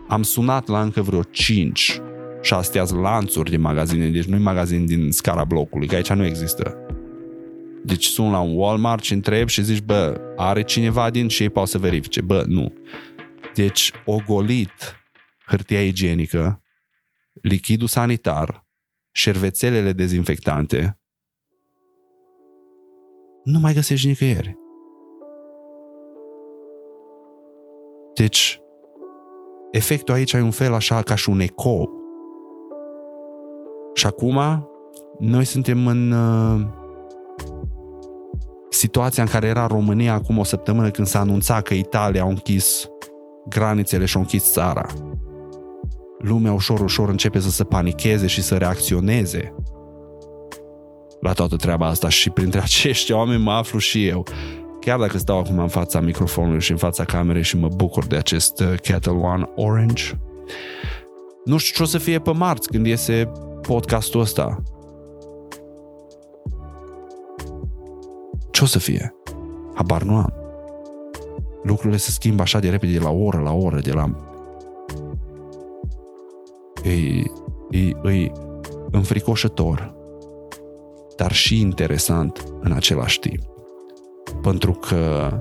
Am 0.07 0.23
sunat 0.23 0.67
la 0.67 0.81
încă 0.81 1.01
vreo 1.01 1.23
cinci 1.23 2.01
și 2.41 2.53
astea 2.53 2.85
lanțuri 3.01 3.49
de 3.49 3.57
magazine, 3.57 4.07
deci 4.07 4.25
nu-i 4.25 4.39
magazin 4.39 4.85
din 4.85 5.11
scara 5.11 5.43
blocului, 5.43 5.87
că 5.87 5.95
aici 5.95 6.09
nu 6.09 6.25
există. 6.25 6.77
Deci 7.83 8.05
sun 8.05 8.31
la 8.31 8.39
un 8.39 8.57
Walmart 8.57 9.03
și 9.03 9.13
întreb 9.13 9.47
și 9.47 9.63
zici, 9.63 9.81
bă, 9.81 10.33
are 10.35 10.63
cineva 10.63 11.09
din 11.09 11.27
și 11.27 11.43
ei 11.43 11.49
poate 11.49 11.69
să 11.69 11.77
verifice. 11.77 12.21
Bă, 12.21 12.43
nu. 12.47 12.73
Deci, 13.53 13.91
ogolit 14.05 15.01
hârtia 15.45 15.83
igienică, 15.83 16.61
lichidul 17.41 17.87
sanitar, 17.87 18.65
șervețelele 19.11 19.91
dezinfectante, 19.91 20.99
nu 23.43 23.59
mai 23.59 23.73
găsești 23.73 24.07
nicăieri. 24.07 24.57
Deci, 28.13 28.61
efectul 29.71 30.13
aici 30.13 30.33
e 30.33 30.41
un 30.41 30.51
fel 30.51 30.73
așa 30.73 31.01
ca 31.01 31.15
și 31.15 31.29
un 31.29 31.39
ecou. 31.39 31.89
Și 33.93 34.05
acum, 34.05 34.39
noi 35.19 35.45
suntem 35.45 35.87
în 35.87 36.11
uh, 36.11 36.67
situația 38.77 39.23
în 39.23 39.29
care 39.29 39.47
era 39.47 39.67
România 39.67 40.13
acum 40.13 40.37
o 40.37 40.43
săptămână 40.43 40.89
când 40.89 41.07
s-a 41.07 41.19
anunțat 41.19 41.63
că 41.63 41.73
Italia 41.73 42.23
a 42.23 42.27
închis 42.27 42.89
granițele 43.49 44.05
și 44.05 44.17
a 44.17 44.19
închis 44.19 44.51
țara. 44.51 44.85
Lumea 46.19 46.53
ușor, 46.53 46.79
ușor 46.79 47.09
începe 47.09 47.39
să 47.39 47.49
se 47.49 47.63
panicheze 47.63 48.27
și 48.27 48.41
să 48.41 48.57
reacționeze 48.57 49.53
la 51.19 51.33
toată 51.33 51.55
treaba 51.55 51.87
asta 51.87 52.09
și 52.09 52.29
printre 52.29 52.59
acești 52.69 53.11
oameni 53.11 53.43
mă 53.43 53.51
aflu 53.51 53.79
și 53.79 54.07
eu. 54.07 54.25
Chiar 54.79 54.99
dacă 54.99 55.17
stau 55.17 55.37
acum 55.37 55.59
în 55.59 55.67
fața 55.67 55.99
microfonului 55.99 56.61
și 56.61 56.71
în 56.71 56.77
fața 56.77 57.05
camerei 57.05 57.43
și 57.43 57.57
mă 57.57 57.67
bucur 57.75 58.05
de 58.05 58.15
acest 58.15 58.59
uh, 58.59 58.79
Kettle 58.81 59.11
One 59.11 59.49
Orange, 59.55 60.03
nu 61.45 61.57
știu 61.57 61.75
ce 61.75 61.81
o 61.83 61.85
să 61.85 61.97
fie 61.97 62.19
pe 62.19 62.31
marți 62.31 62.67
când 62.67 62.85
iese 62.85 63.31
podcastul 63.61 64.21
ăsta. 64.21 64.63
Ce 68.57 68.63
o 68.63 68.67
să 68.67 68.79
fie? 68.79 69.15
Habar 69.73 70.03
nu 70.03 70.15
am. 70.15 70.33
Lucrurile 71.63 71.97
se 71.97 72.11
schimbă 72.11 72.41
așa 72.41 72.59
de 72.59 72.69
repede 72.69 72.91
de 72.91 72.99
la 72.99 73.09
oră 73.09 73.39
la 73.39 73.53
oră, 73.53 73.79
de 73.79 73.91
la... 73.91 74.15
E, 76.83 76.91
e, 77.69 78.11
e 78.11 78.31
înfricoșător, 78.91 79.95
dar 81.15 81.31
și 81.31 81.59
interesant 81.59 82.43
în 82.59 82.71
același 82.71 83.19
timp. 83.19 83.41
Pentru 84.41 84.71
că 84.71 85.31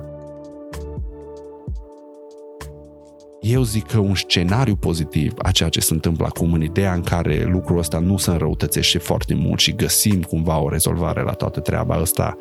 eu 3.41 3.63
zic 3.63 3.87
că 3.87 3.99
un 3.99 4.15
scenariu 4.15 4.77
pozitiv 4.77 5.33
a 5.39 5.51
ceea 5.51 5.69
ce 5.69 5.81
se 5.81 5.93
întâmplă 5.93 6.27
acum 6.27 6.53
în 6.53 6.63
ideea 6.63 6.93
în 6.93 7.03
care 7.03 7.45
lucrul 7.45 7.79
ăsta 7.79 7.99
nu 7.99 8.17
se 8.17 8.31
înrăutățește 8.31 8.99
foarte 8.99 9.35
mult 9.35 9.61
și 9.61 9.75
găsim 9.75 10.23
cumva 10.23 10.59
o 10.59 10.69
rezolvare 10.69 11.23
la 11.23 11.33
toată 11.33 11.61
treaba 11.61 11.95
asta 11.95 12.37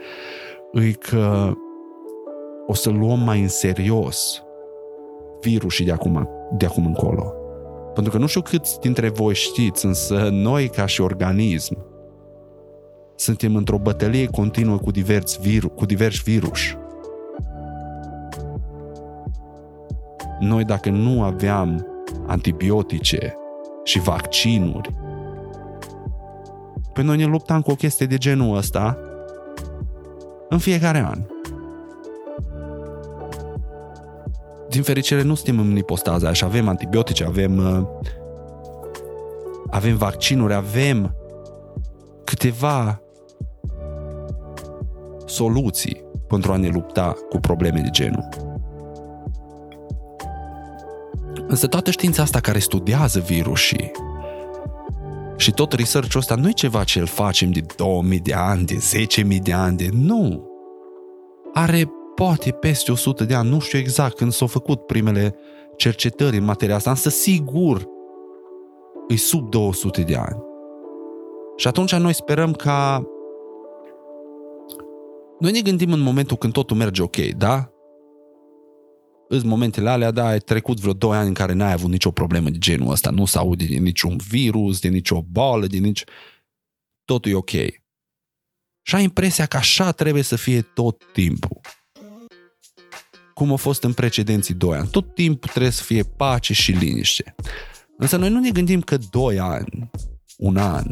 e 0.81 0.91
că 0.91 1.53
o 2.67 2.73
să 2.73 2.89
luăm 2.89 3.19
mai 3.19 3.41
în 3.41 3.47
serios 3.47 4.43
virusii 5.41 5.85
de 5.85 5.91
acum, 5.91 6.29
de 6.57 6.65
acum 6.65 6.85
încolo. 6.85 7.33
Pentru 7.93 8.11
că 8.11 8.17
nu 8.17 8.27
știu 8.27 8.41
câți 8.41 8.79
dintre 8.79 9.09
voi 9.09 9.33
știți, 9.33 9.85
însă 9.85 10.29
noi 10.31 10.67
ca 10.67 10.85
și 10.85 11.01
organism 11.01 11.77
suntem 13.15 13.55
într-o 13.55 13.77
bătălie 13.77 14.25
continuă 14.25 14.77
cu 14.77 14.91
diversi, 14.91 15.39
viru, 15.41 15.69
cu 15.69 15.85
diversi 15.85 16.23
virus. 16.23 16.59
Noi 20.39 20.63
dacă 20.63 20.89
nu 20.89 21.23
aveam 21.23 21.87
antibiotice 22.27 23.35
și 23.83 23.99
vaccinuri, 23.99 24.89
pe 26.93 27.01
noi 27.01 27.17
ne 27.17 27.25
luptam 27.25 27.61
cu 27.61 27.71
o 27.71 27.75
chestie 27.75 28.05
de 28.05 28.17
genul 28.17 28.57
ăsta 28.57 29.04
în 30.55 30.61
fiecare 30.61 31.05
an. 31.09 31.19
Din 34.69 34.83
fericire 34.83 35.21
nu 35.21 35.35
suntem 35.35 35.59
în 35.59 35.77
ipostaza 35.77 36.33
și 36.33 36.43
avem 36.43 36.67
antibiotice, 36.67 37.25
avem 37.25 37.57
uh, 37.57 37.87
avem 39.69 39.97
vaccinuri, 39.97 40.53
avem 40.53 41.15
câteva 42.23 43.01
soluții 45.25 46.03
pentru 46.27 46.51
a 46.51 46.55
ne 46.55 46.67
lupta 46.67 47.15
cu 47.29 47.39
probleme 47.39 47.79
de 47.79 47.89
genul. 47.89 48.27
Însă 51.47 51.67
toată 51.67 51.91
știința 51.91 52.21
asta 52.21 52.39
care 52.39 52.59
studiază 52.59 53.19
virusii 53.19 53.91
și 55.45 55.51
tot 55.51 55.73
research-ul 55.73 56.19
ăsta 56.19 56.35
nu 56.35 56.47
e 56.47 56.51
ceva 56.51 56.83
ce 56.83 56.99
îl 56.99 57.05
facem 57.05 57.51
de 57.51 57.65
2000 57.75 58.19
de 58.19 58.33
ani, 58.33 58.65
de 58.65 58.75
10.000 59.35 59.41
de 59.41 59.53
ani, 59.53 59.77
de... 59.77 59.89
Nu! 59.93 60.49
Are 61.53 61.91
poate 62.15 62.51
peste 62.51 62.91
100 62.91 63.23
de 63.23 63.33
ani, 63.33 63.49
nu 63.49 63.59
știu 63.59 63.79
exact 63.79 64.15
când 64.15 64.31
s-au 64.31 64.47
făcut 64.47 64.85
primele 64.85 65.35
cercetări 65.75 66.37
în 66.37 66.43
materia 66.43 66.75
asta, 66.75 66.89
însă 66.89 67.09
sigur 67.09 67.87
îi 69.07 69.17
sub 69.17 69.49
200 69.49 70.01
de 70.01 70.15
ani. 70.15 70.43
Și 71.55 71.67
atunci 71.67 71.95
noi 71.95 72.13
sperăm 72.13 72.53
ca 72.53 73.03
noi 75.39 75.51
ne 75.51 75.61
gândim 75.61 75.91
în 75.91 76.01
momentul 76.01 76.37
când 76.37 76.53
totul 76.53 76.77
merge 76.77 77.01
ok, 77.01 77.17
da? 77.37 77.69
În 79.27 79.47
momentele 79.47 79.89
alea, 79.89 80.11
da, 80.11 80.27
ai 80.27 80.39
trecut 80.39 80.79
vreo 80.79 80.93
2 80.93 81.17
ani 81.17 81.27
în 81.27 81.33
care 81.33 81.53
n-ai 81.53 81.71
avut 81.71 81.89
nicio 81.89 82.11
problemă 82.11 82.49
de 82.49 82.57
genul 82.57 82.91
ăsta, 82.91 83.09
nu 83.09 83.25
se 83.25 83.37
aude 83.37 83.65
de 83.65 83.75
niciun 83.75 84.17
virus, 84.29 84.79
de 84.79 84.87
nicio 84.87 85.21
boală, 85.21 85.67
de 85.67 85.77
nici... 85.77 86.03
Totul 87.05 87.31
e 87.31 87.35
ok. 87.35 87.49
Și 88.81 88.95
ai 88.95 89.03
impresia 89.03 89.45
că 89.45 89.57
așa 89.57 89.91
trebuie 89.91 90.23
să 90.23 90.35
fie 90.35 90.61
tot 90.61 91.03
timpul. 91.13 91.59
Cum 93.33 93.51
a 93.51 93.55
fost 93.55 93.83
în 93.83 93.93
precedenții 93.93 94.53
doi 94.53 94.77
ani. 94.77 94.87
Tot 94.87 95.13
timpul 95.13 95.49
trebuie 95.49 95.71
să 95.71 95.83
fie 95.83 96.03
pace 96.03 96.53
și 96.53 96.71
liniște. 96.71 97.35
Însă 97.97 98.17
noi 98.17 98.29
nu 98.29 98.39
ne 98.39 98.51
gândim 98.51 98.81
că 98.81 98.97
2 99.11 99.39
ani, 99.39 99.89
un 100.37 100.57
an, 100.57 100.85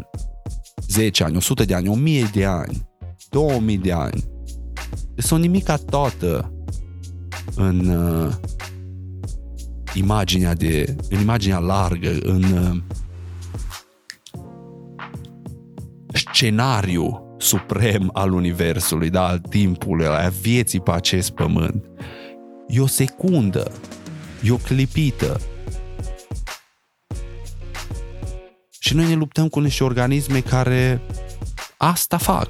10 0.87 1.23
ani, 1.23 1.35
100 1.35 1.65
de 1.65 1.73
ani, 1.73 1.87
1000 1.87 2.29
de 2.33 2.45
ani, 2.45 2.89
2000 3.29 3.77
de 3.77 3.91
ani, 3.91 4.23
sunt 5.15 5.41
nimica 5.41 5.75
toată 5.75 6.52
în 7.55 7.87
uh, 7.87 8.33
imaginea 9.93 10.53
de, 10.53 10.95
în 11.09 11.19
imaginea 11.19 11.59
largă, 11.59 12.17
în 12.21 12.43
uh, 12.43 12.77
scenariu 16.13 17.35
suprem 17.37 18.09
al 18.13 18.33
universului, 18.33 19.09
da, 19.09 19.27
al 19.27 19.39
timpului, 19.39 20.05
al 20.05 20.33
vieții 20.41 20.79
pe 20.79 20.91
acest 20.91 21.29
pământ. 21.29 21.85
E 22.67 22.79
o 22.79 22.87
secundă, 22.87 23.71
e 24.43 24.51
o 24.51 24.55
clipită. 24.55 25.39
Și 28.79 28.95
noi 28.95 29.07
ne 29.07 29.15
luptăm 29.15 29.47
cu 29.47 29.59
niște 29.59 29.83
organisme 29.83 30.39
care 30.39 31.01
asta 31.77 32.17
fac. 32.17 32.49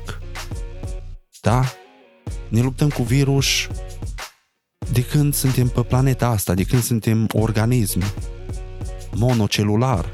Da? 1.42 1.64
Ne 2.48 2.62
luptăm 2.62 2.90
cu 2.90 3.04
virus 3.04 3.68
de 4.94 5.04
când 5.04 5.34
suntem 5.34 5.68
pe 5.68 5.82
planeta 5.82 6.28
asta, 6.28 6.54
de 6.54 6.64
când 6.64 6.82
suntem 6.82 7.28
organism 7.34 8.04
monocelular. 9.16 10.06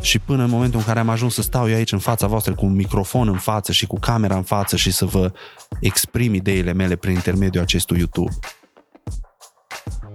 Și 0.00 0.18
până 0.18 0.42
în 0.44 0.50
momentul 0.50 0.78
în 0.78 0.84
care 0.84 0.98
am 0.98 1.08
ajuns 1.08 1.34
să 1.34 1.42
stau 1.42 1.68
eu 1.68 1.74
aici 1.74 1.92
în 1.92 1.98
fața 1.98 2.26
voastră 2.26 2.54
cu 2.54 2.64
un 2.64 2.74
microfon 2.74 3.28
în 3.28 3.38
față 3.38 3.72
și 3.72 3.86
cu 3.86 3.98
camera 3.98 4.36
în 4.36 4.42
față 4.42 4.76
și 4.76 4.90
să 4.90 5.04
vă 5.04 5.32
exprim 5.80 6.34
ideile 6.34 6.72
mele 6.72 6.96
prin 6.96 7.14
intermediul 7.14 7.62
acestui 7.62 7.98
YouTube. 7.98 8.32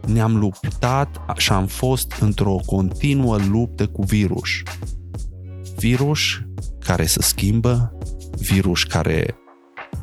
Ne-am 0.08 0.38
luptat 0.38 1.22
și 1.38 1.51
am 1.51 1.68
fost 1.68 2.12
într-o 2.20 2.56
continuă 2.66 3.38
luptă 3.38 3.88
cu 3.88 4.01
virus. 4.01 4.50
Virus 5.78 6.20
care 6.80 7.06
se 7.06 7.22
schimbă, 7.22 7.98
virus 8.38 8.84
care 8.84 9.36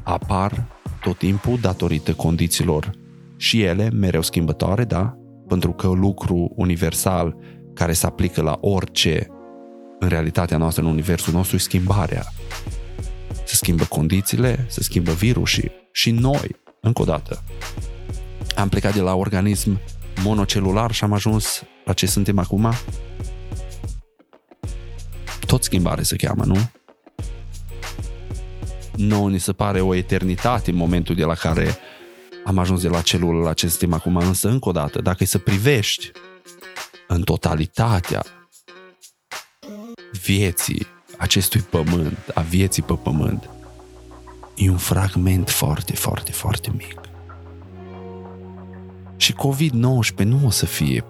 apar 0.02 0.66
tot 1.00 1.18
timpul 1.18 1.58
datorită 1.60 2.12
condițiilor 2.12 2.90
și 3.38 3.62
ele 3.62 3.90
mereu 3.90 4.22
schimbătoare, 4.22 4.84
da? 4.84 5.16
Pentru 5.48 5.72
că 5.72 5.88
lucru 5.88 6.52
universal 6.56 7.36
care 7.74 7.92
se 7.92 8.06
aplică 8.06 8.42
la 8.42 8.58
orice 8.60 9.26
în 9.98 10.08
realitatea 10.08 10.56
noastră, 10.56 10.82
în 10.82 10.90
universul 10.90 11.32
nostru, 11.32 11.56
e 11.56 11.58
schimbarea. 11.58 12.24
Se 13.44 13.54
schimbă 13.54 13.84
condițiile, 13.84 14.66
se 14.68 14.82
schimbă 14.82 15.12
virusii 15.12 15.70
și 15.92 16.10
noi, 16.10 16.56
încă 16.80 17.02
o 17.02 17.04
dată, 17.04 17.42
am 18.56 18.68
plecat 18.68 18.94
de 18.94 19.00
la 19.00 19.14
organism 19.14 19.80
monocelular 20.22 20.92
și 20.92 21.04
am 21.04 21.12
ajuns 21.12 21.62
la 21.84 21.92
ce 21.92 22.06
suntem 22.06 22.38
acum. 22.38 22.72
Tot 25.46 25.62
schimbare 25.62 26.02
se 26.02 26.16
cheamă, 26.16 26.44
nu? 26.44 26.56
nouă 28.98 29.30
ni 29.30 29.38
se 29.38 29.52
pare 29.52 29.80
o 29.80 29.94
eternitate 29.94 30.70
în 30.70 30.76
momentul 30.76 31.14
de 31.14 31.24
la 31.24 31.34
care 31.34 31.76
am 32.48 32.58
ajuns 32.58 32.82
de 32.82 32.88
la 32.88 33.00
celulă 33.00 33.42
la 33.42 33.52
ce 33.52 33.68
suntem 33.68 33.92
acum, 33.92 34.16
însă 34.16 34.48
încă 34.48 34.68
o 34.68 34.72
dată, 34.72 35.00
dacă 35.02 35.22
e 35.22 35.26
să 35.26 35.38
privești 35.38 36.10
în 37.06 37.22
totalitatea 37.22 38.24
vieții 40.24 40.86
acestui 41.18 41.60
pământ, 41.60 42.18
a 42.34 42.40
vieții 42.40 42.82
pe 42.82 42.92
pământ, 43.02 43.50
e 44.54 44.70
un 44.70 44.76
fragment 44.76 45.50
foarte, 45.50 45.92
foarte, 45.92 46.32
foarte 46.32 46.72
mic. 46.76 47.00
Și 49.16 49.34
COVID-19 49.34 50.24
nu 50.24 50.46
o 50.46 50.50
să 50.50 50.66
fie 50.66 51.04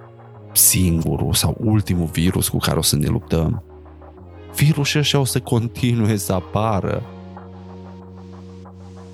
singurul 0.52 1.34
sau 1.34 1.56
ultimul 1.60 2.06
virus 2.06 2.48
cu 2.48 2.58
care 2.58 2.78
o 2.78 2.82
să 2.82 2.96
ne 2.96 3.06
luptăm. 3.06 3.62
Virusul 4.54 5.00
ăștia 5.00 5.18
o 5.18 5.24
să 5.24 5.40
continue 5.40 6.16
să 6.16 6.32
apară 6.32 7.02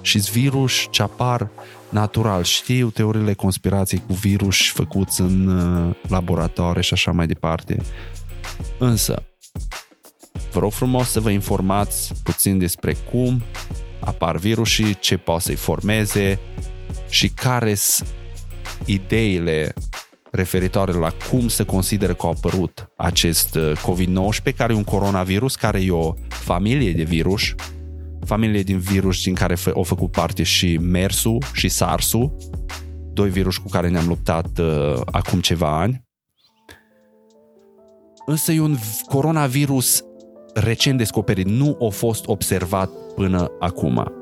și 0.04 0.18
virus 0.18 0.86
ce 0.90 1.02
apar 1.02 1.48
natural. 1.94 2.42
Știu 2.42 2.90
teoriile 2.90 3.32
conspirației 3.32 4.02
cu 4.06 4.12
virus 4.12 4.70
făcuți 4.70 5.20
în 5.20 5.46
uh, 5.46 5.94
laboratoare 6.08 6.80
și 6.80 6.92
așa 6.92 7.10
mai 7.10 7.26
departe. 7.26 7.76
Însă, 8.78 9.22
vă 10.52 10.58
rog 10.58 10.72
frumos 10.72 11.10
să 11.10 11.20
vă 11.20 11.30
informați 11.30 12.12
puțin 12.22 12.58
despre 12.58 12.96
cum 13.10 13.42
apar 14.00 14.36
virusii, 14.36 14.96
ce 15.00 15.16
poate 15.16 15.42
să-i 15.42 15.54
formeze 15.54 16.38
și 17.08 17.28
care 17.28 17.74
sunt 17.74 18.08
ideile 18.84 19.74
referitoare 20.30 20.92
la 20.92 21.10
cum 21.30 21.48
se 21.48 21.64
consideră 21.64 22.14
că 22.14 22.26
a 22.26 22.28
apărut 22.28 22.90
acest 22.96 23.54
uh, 23.54 23.72
COVID-19, 23.72 24.56
care 24.56 24.72
e 24.72 24.76
un 24.76 24.84
coronavirus, 24.84 25.56
care 25.56 25.82
e 25.82 25.90
o 25.90 26.14
familie 26.28 26.92
de 26.92 27.02
virus 27.02 27.54
familie 28.24 28.62
din 28.62 28.78
virus 28.78 29.22
din 29.22 29.34
care 29.34 29.56
au 29.74 29.82
făcut 29.82 30.10
parte 30.10 30.42
și 30.42 30.78
MERSU 30.78 31.38
și 31.52 31.68
SARSU, 31.68 32.36
doi 33.12 33.30
virus 33.30 33.56
cu 33.56 33.68
care 33.68 33.88
ne-am 33.88 34.06
luptat 34.06 34.58
uh, 34.58 35.00
acum 35.04 35.40
ceva 35.40 35.80
ani. 35.80 36.02
Însă 38.26 38.52
e 38.52 38.60
un 38.60 38.76
coronavirus 39.08 40.04
recent 40.54 40.98
descoperit, 40.98 41.46
nu 41.46 41.76
a 41.80 41.88
fost 41.88 42.26
observat 42.26 42.90
până 43.14 43.50
acum. 43.58 44.12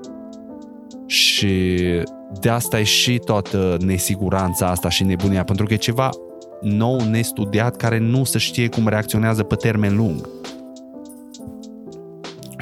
Și 1.07 1.77
de 2.41 2.49
asta 2.49 2.81
e 2.81 2.83
și 2.83 3.19
toată 3.25 3.77
nesiguranța 3.81 4.67
asta 4.67 4.88
și 4.88 5.05
nebunia, 5.05 5.45
pentru 5.45 5.67
că 5.67 5.73
e 5.73 5.77
ceva 5.77 6.11
nou, 6.61 7.01
nestudiat, 7.01 7.77
care 7.77 7.99
nu 7.99 8.25
se 8.25 8.38
știe 8.38 8.69
cum 8.69 8.88
reacționează 8.88 9.43
pe 9.43 9.55
termen 9.55 9.97
lung. 9.97 10.29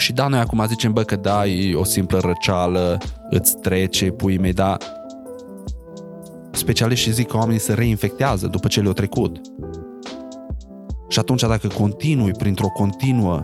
Și 0.01 0.13
da, 0.13 0.27
noi 0.27 0.39
acum 0.39 0.65
zicem, 0.67 0.93
bă, 0.93 1.03
că 1.03 1.17
da, 1.17 1.47
e 1.47 1.75
o 1.75 1.85
simplă 1.85 2.19
răceală, 2.19 2.99
îți 3.31 3.57
trece, 3.57 4.11
pui 4.11 4.39
mei, 4.39 4.53
da. 4.53 4.77
Specialiștii 6.51 7.13
zic 7.13 7.29
că 7.29 7.37
oamenii 7.37 7.61
se 7.61 7.75
reinfectează 7.75 8.47
după 8.47 8.69
ce 8.69 8.81
le-au 8.81 8.93
trecut. 8.93 9.41
Și 11.09 11.19
atunci 11.19 11.41
dacă 11.41 11.69
continui 11.69 12.31
printr-o 12.31 12.69
continuă 12.69 13.41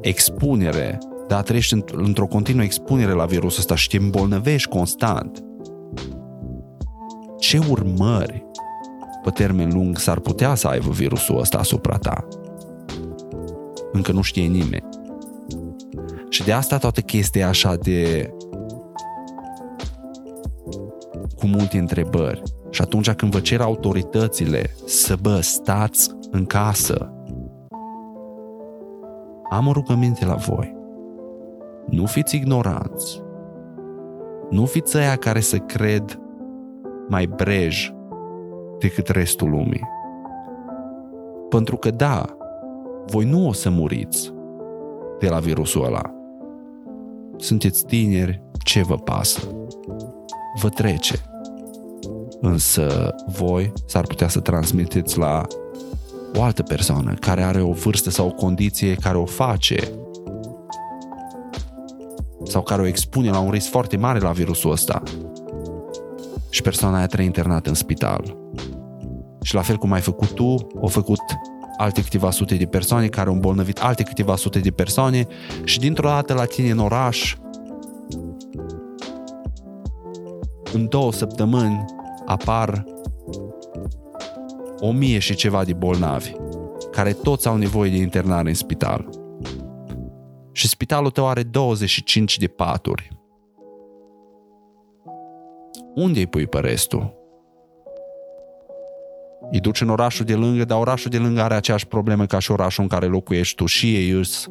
expunere, 0.00 0.98
da, 1.28 1.42
treci 1.42 1.72
într-o 1.92 2.26
continuă 2.26 2.64
expunere 2.64 3.12
la 3.12 3.24
virusul 3.24 3.58
ăsta 3.58 3.74
și 3.74 3.88
te 3.88 3.96
îmbolnăvești 3.96 4.68
constant, 4.68 5.44
ce 7.38 7.60
urmări 7.68 8.44
pe 9.22 9.30
termen 9.30 9.70
lung 9.72 9.98
s-ar 9.98 10.18
putea 10.18 10.54
să 10.54 10.68
aibă 10.68 10.90
virusul 10.90 11.38
ăsta 11.38 11.58
asupra 11.58 11.96
ta? 11.96 12.28
Încă 13.92 14.12
nu 14.12 14.22
știe 14.22 14.46
nimeni. 14.46 14.97
Și 16.28 16.44
de 16.44 16.52
asta 16.52 16.78
toată 16.78 17.00
chestia 17.00 17.40
e 17.40 17.48
așa 17.48 17.74
de 17.74 18.30
cu 21.38 21.46
multe 21.46 21.78
întrebări. 21.78 22.42
Și 22.70 22.82
atunci 22.82 23.10
când 23.10 23.32
vă 23.32 23.40
cer 23.40 23.60
autoritățile 23.60 24.70
să 24.86 25.16
bă, 25.22 25.40
stați 25.40 26.10
în 26.30 26.44
casă, 26.44 27.12
am 29.50 29.66
o 29.66 29.72
rugăminte 29.72 30.24
la 30.24 30.34
voi. 30.34 30.76
Nu 31.86 32.06
fiți 32.06 32.36
ignoranți. 32.36 33.22
Nu 34.50 34.64
fiți 34.64 34.96
aia 34.96 35.16
care 35.16 35.40
să 35.40 35.56
cred 35.56 36.20
mai 37.08 37.26
brej 37.26 37.92
decât 38.78 39.08
restul 39.08 39.50
lumii. 39.50 39.88
Pentru 41.48 41.76
că 41.76 41.90
da, 41.90 42.36
voi 43.06 43.24
nu 43.24 43.48
o 43.48 43.52
să 43.52 43.70
muriți 43.70 44.32
de 45.18 45.28
la 45.28 45.38
virusul 45.38 45.84
ăla 45.84 46.17
sunteți 47.38 47.84
tineri, 47.84 48.42
ce 48.64 48.82
vă 48.82 48.96
pasă? 48.96 49.40
Vă 50.60 50.68
trece. 50.68 51.14
Însă 52.40 53.14
voi 53.26 53.72
s-ar 53.86 54.04
putea 54.04 54.28
să 54.28 54.40
transmiteți 54.40 55.18
la 55.18 55.46
o 56.34 56.42
altă 56.42 56.62
persoană 56.62 57.14
care 57.14 57.42
are 57.42 57.60
o 57.60 57.72
vârstă 57.72 58.10
sau 58.10 58.26
o 58.26 58.32
condiție 58.32 58.94
care 58.94 59.16
o 59.16 59.24
face 59.24 59.92
sau 62.44 62.62
care 62.62 62.82
o 62.82 62.86
expune 62.86 63.30
la 63.30 63.38
un 63.38 63.50
risc 63.50 63.68
foarte 63.68 63.96
mare 63.96 64.18
la 64.18 64.30
virusul 64.30 64.70
ăsta 64.70 65.02
și 66.50 66.62
persoana 66.62 66.96
aia 66.96 67.06
trebuie 67.06 67.26
internată 67.26 67.68
în 67.68 67.74
spital. 67.74 68.36
Și 69.42 69.54
la 69.54 69.62
fel 69.62 69.76
cum 69.76 69.92
ai 69.92 70.00
făcut 70.00 70.30
tu, 70.32 70.66
au 70.80 70.88
făcut 70.88 71.20
alte 71.78 72.02
câteva 72.02 72.30
sute 72.30 72.54
de 72.54 72.66
persoane 72.66 73.06
care 73.06 73.28
au 73.28 73.34
îmbolnăvit 73.34 73.78
alte 73.78 74.02
câteva 74.02 74.36
sute 74.36 74.58
de 74.58 74.70
persoane 74.70 75.26
și 75.64 75.78
dintr-o 75.78 76.08
dată 76.08 76.34
la 76.34 76.44
tine 76.44 76.70
în 76.70 76.78
oraș 76.78 77.36
în 80.72 80.88
două 80.88 81.12
săptămâni 81.12 81.84
apar 82.26 82.84
o 84.78 84.92
mie 84.92 85.18
și 85.18 85.34
ceva 85.34 85.64
de 85.64 85.72
bolnavi 85.72 86.32
care 86.90 87.12
toți 87.12 87.48
au 87.48 87.56
nevoie 87.56 87.90
de 87.90 87.96
internare 87.96 88.48
în 88.48 88.54
spital. 88.54 89.08
Și 90.52 90.68
spitalul 90.68 91.10
tău 91.10 91.26
are 91.26 91.42
25 91.42 92.38
de 92.38 92.46
paturi. 92.46 93.08
Unde 95.94 96.18
îi 96.18 96.26
pui 96.26 96.46
pe 96.46 96.58
restul? 96.58 97.17
Îi 99.50 99.60
duci 99.60 99.80
în 99.80 99.88
orașul 99.88 100.24
de 100.24 100.34
lângă, 100.34 100.64
dar 100.64 100.78
orașul 100.78 101.10
de 101.10 101.18
lângă 101.18 101.42
are 101.42 101.54
aceeași 101.54 101.86
problemă 101.86 102.26
ca 102.26 102.38
și 102.38 102.50
orașul 102.50 102.82
în 102.82 102.88
care 102.88 103.06
locuiești 103.06 103.54
tu 103.54 103.66
și 103.66 103.94
ei 103.94 104.10
îs 104.10 104.50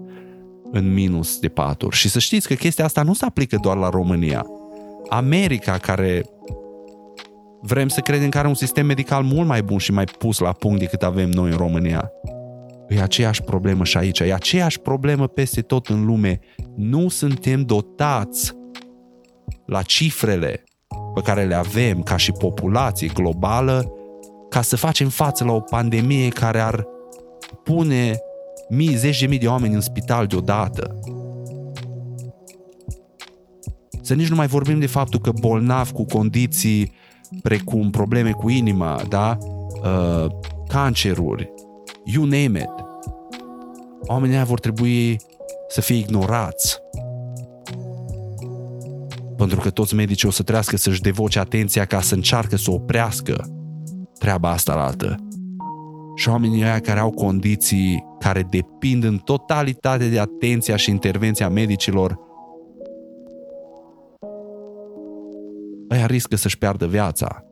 în 0.72 0.94
minus 0.94 1.40
de 1.40 1.48
paturi. 1.48 1.96
Și 1.96 2.10
să 2.10 2.20
știți 2.20 2.48
că 2.48 2.54
chestia 2.54 2.86
asta 2.86 3.04
nu 3.04 3.14
se 3.14 3.26
aplică 3.26 3.58
doar 3.62 3.78
la 3.78 3.90
România. 3.90 4.46
America, 5.10 5.78
care 5.78 6.26
vrem 7.62 7.88
să 7.88 8.00
credem 8.00 8.30
că 8.30 8.38
are 8.38 8.48
un 8.48 8.54
sistem 8.54 8.86
medical 8.86 9.24
mult 9.24 9.48
mai 9.48 9.62
bun 9.62 9.78
și 9.78 9.92
mai 9.92 10.04
pus 10.04 10.40
la 10.40 10.52
punct 10.52 10.80
decât 10.80 11.04
avem 11.04 11.30
noi 11.30 11.52
în 11.52 11.58
România. 11.58 12.12
E 12.88 13.02
aceeași 13.02 13.44
problemă 13.44 13.84
și 13.84 13.98
aici, 13.98 14.20
e 14.20 14.34
aceeași 14.34 14.80
problemă 14.80 15.28
peste 15.28 15.62
tot 15.62 15.88
în 15.88 16.06
lume. 16.06 16.40
Nu 16.76 17.10
suntem 17.10 17.62
dotați 17.62 18.54
la 19.66 19.82
cifrele 19.82 20.64
pe 21.14 21.22
care 21.22 21.44
le 21.44 21.56
avem 21.56 22.02
ca 22.02 22.18
și 22.18 22.32
populație 22.32 23.08
globală 23.14 23.92
ca 24.58 24.64
să 24.64 24.76
facem 24.76 25.10
față 25.10 25.44
la 25.44 25.52
o 25.52 25.60
pandemie 25.60 26.30
care 26.30 26.60
ar 26.60 26.88
pune 27.64 28.20
mii, 28.70 28.96
zeci 28.96 29.20
de 29.20 29.26
mii 29.26 29.38
de 29.38 29.48
oameni 29.48 29.74
în 29.74 29.82
spital 29.82 30.28
deodată. 30.28 31.00
Să 34.02 34.14
nici 34.14 34.28
nu 34.28 34.36
mai 34.36 34.48
vorbim 34.48 34.80
de 34.80 34.86
faptul 34.86 35.20
că 35.20 35.32
bolnavi 35.40 35.92
cu 35.92 36.06
condiții 36.06 36.92
precum 37.42 37.90
probleme 37.90 38.32
cu 38.32 38.50
inima, 38.50 39.02
da? 39.10 39.38
Uh, 39.84 40.26
canceruri, 40.68 41.54
you 42.06 42.24
name 42.24 42.60
it. 42.60 42.86
Oamenii 44.08 44.44
vor 44.44 44.60
trebui 44.60 45.18
să 45.68 45.82
fie 45.82 45.96
ignorați. 45.96 46.78
Pentru 49.36 49.60
că 49.60 49.70
toți 49.70 49.96
medicii 49.96 50.28
o 50.28 50.32
să 50.32 50.44
trească 50.44 50.78
să-și 50.78 51.02
devoce 51.02 51.40
atenția 51.40 51.86
ca 51.86 52.02
să 52.02 52.16
încearcă 52.16 52.56
să 52.56 52.72
oprească 52.72 53.52
treaba 54.18 54.50
asta 54.50 54.76
la 54.76 54.86
altă. 54.86 55.16
Și 56.16 56.30
oamenii 56.30 56.64
aia 56.64 56.80
care 56.80 57.00
au 57.00 57.12
condiții 57.12 58.06
care 58.20 58.42
depind 58.42 59.04
în 59.04 59.18
totalitate 59.18 60.10
de 60.10 60.20
atenția 60.20 60.76
și 60.76 60.90
intervenția 60.90 61.50
medicilor, 61.50 62.20
ăia 65.92 66.06
riscă 66.06 66.36
să-și 66.36 66.58
piardă 66.58 66.88
viața. 66.88 67.44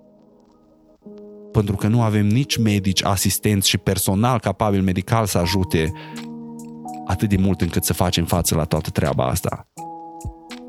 Pentru 1.52 1.76
că 1.76 1.88
nu 1.88 2.02
avem 2.02 2.28
nici 2.28 2.58
medici, 2.58 3.04
asistenți 3.04 3.70
și 3.70 3.78
personal 3.78 4.40
capabil 4.40 4.82
medical 4.82 5.26
să 5.26 5.38
ajute 5.38 5.92
atât 7.06 7.30
de 7.30 7.38
mult 7.38 7.62
încât 7.62 7.84
să 7.84 7.94
facem 7.94 8.26
față 8.26 8.56
la 8.56 8.64
toată 8.64 8.90
treaba 8.90 9.26
asta. 9.26 9.68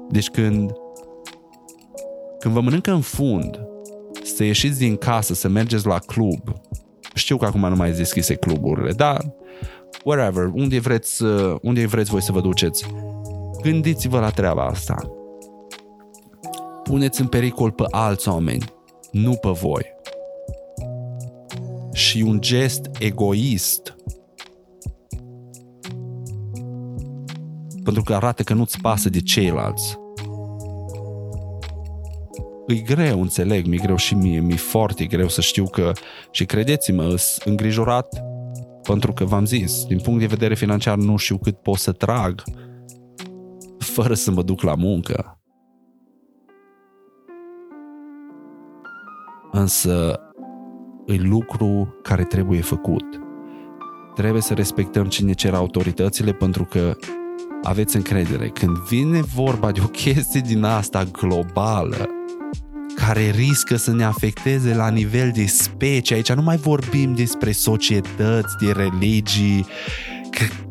Deci 0.09 0.29
când, 0.29 0.73
când 2.39 2.55
vă 2.55 2.61
mănâncă 2.61 2.93
în 2.93 3.01
fund, 3.01 3.61
să 4.35 4.45
ieșiți 4.45 4.79
din 4.79 4.97
casă, 4.97 5.35
să 5.35 5.49
mergeți 5.49 5.87
la 5.87 5.99
club, 5.99 6.41
știu 7.15 7.37
că 7.37 7.45
acum 7.45 7.61
nu 7.61 7.77
mai 7.77 7.93
deschise 7.93 8.35
cluburile, 8.35 8.93
dar 8.93 9.35
wherever, 10.05 10.51
unde 10.55 10.79
vreți, 10.79 11.23
unde 11.63 11.87
vreți 11.87 12.11
voi 12.11 12.23
să 12.23 12.33
vă 12.33 12.41
duceți, 12.41 12.87
gândiți-vă 13.63 14.19
la 14.19 14.31
treaba 14.31 14.65
asta. 14.65 14.97
Puneți 16.83 17.21
în 17.21 17.27
pericol 17.27 17.71
pe 17.71 17.85
alți 17.91 18.29
oameni, 18.29 18.65
nu 19.11 19.35
pe 19.35 19.49
voi. 19.49 19.95
Și 21.93 22.21
un 22.21 22.41
gest 22.41 22.91
egoist 22.99 23.97
pentru 27.87 28.03
că 28.03 28.15
arată 28.15 28.43
că 28.43 28.55
nu-ți 28.55 28.81
pasă 28.81 29.09
de 29.09 29.21
ceilalți. 29.21 29.99
E 32.67 32.75
greu, 32.75 33.21
înțeleg, 33.21 33.67
mi-e 33.67 33.79
greu 33.79 33.97
și 33.97 34.15
mie, 34.15 34.41
mi-e 34.41 34.57
foarte 34.57 35.05
greu 35.05 35.29
să 35.29 35.41
știu 35.41 35.65
că, 35.65 35.93
și 36.31 36.45
credeți-mă, 36.45 37.03
sunt 37.03 37.45
îngrijorat 37.45 38.23
pentru 38.83 39.13
că 39.13 39.25
v-am 39.25 39.45
zis, 39.45 39.85
din 39.85 39.99
punct 40.01 40.21
de 40.21 40.27
vedere 40.27 40.55
financiar 40.55 40.97
nu 40.97 41.17
știu 41.17 41.39
cât 41.39 41.57
pot 41.57 41.77
să 41.77 41.93
trag 41.93 42.43
fără 43.79 44.15
să 44.15 44.31
mă 44.31 44.43
duc 44.43 44.63
la 44.63 44.75
muncă. 44.75 45.41
Însă 49.53 50.21
e 51.07 51.15
lucru 51.15 51.99
care 52.03 52.25
trebuie 52.25 52.61
făcut. 52.61 53.05
Trebuie 54.15 54.43
să 54.43 54.55
respectăm 54.55 55.05
cine 55.05 55.33
cer 55.33 55.55
autoritățile 55.55 56.33
pentru 56.33 56.65
că 56.65 56.97
aveți 57.63 57.97
încredere. 57.97 58.49
Când 58.49 58.77
vine 58.77 59.21
vorba 59.21 59.73
de 59.73 59.81
o 59.85 59.89
chestie 60.05 60.41
din 60.41 60.63
asta 60.63 61.05
globală, 61.05 62.09
care 62.97 63.31
riscă 63.31 63.77
să 63.77 63.93
ne 63.93 64.05
afecteze 64.05 64.75
la 64.75 64.89
nivel 64.89 65.31
de 65.35 65.47
specie. 65.47 66.17
Aici 66.17 66.33
nu 66.33 66.43
mai 66.43 66.57
vorbim 66.57 67.15
despre 67.15 67.53
societăți, 67.53 68.57
de 68.61 68.73
religii, 68.73 69.67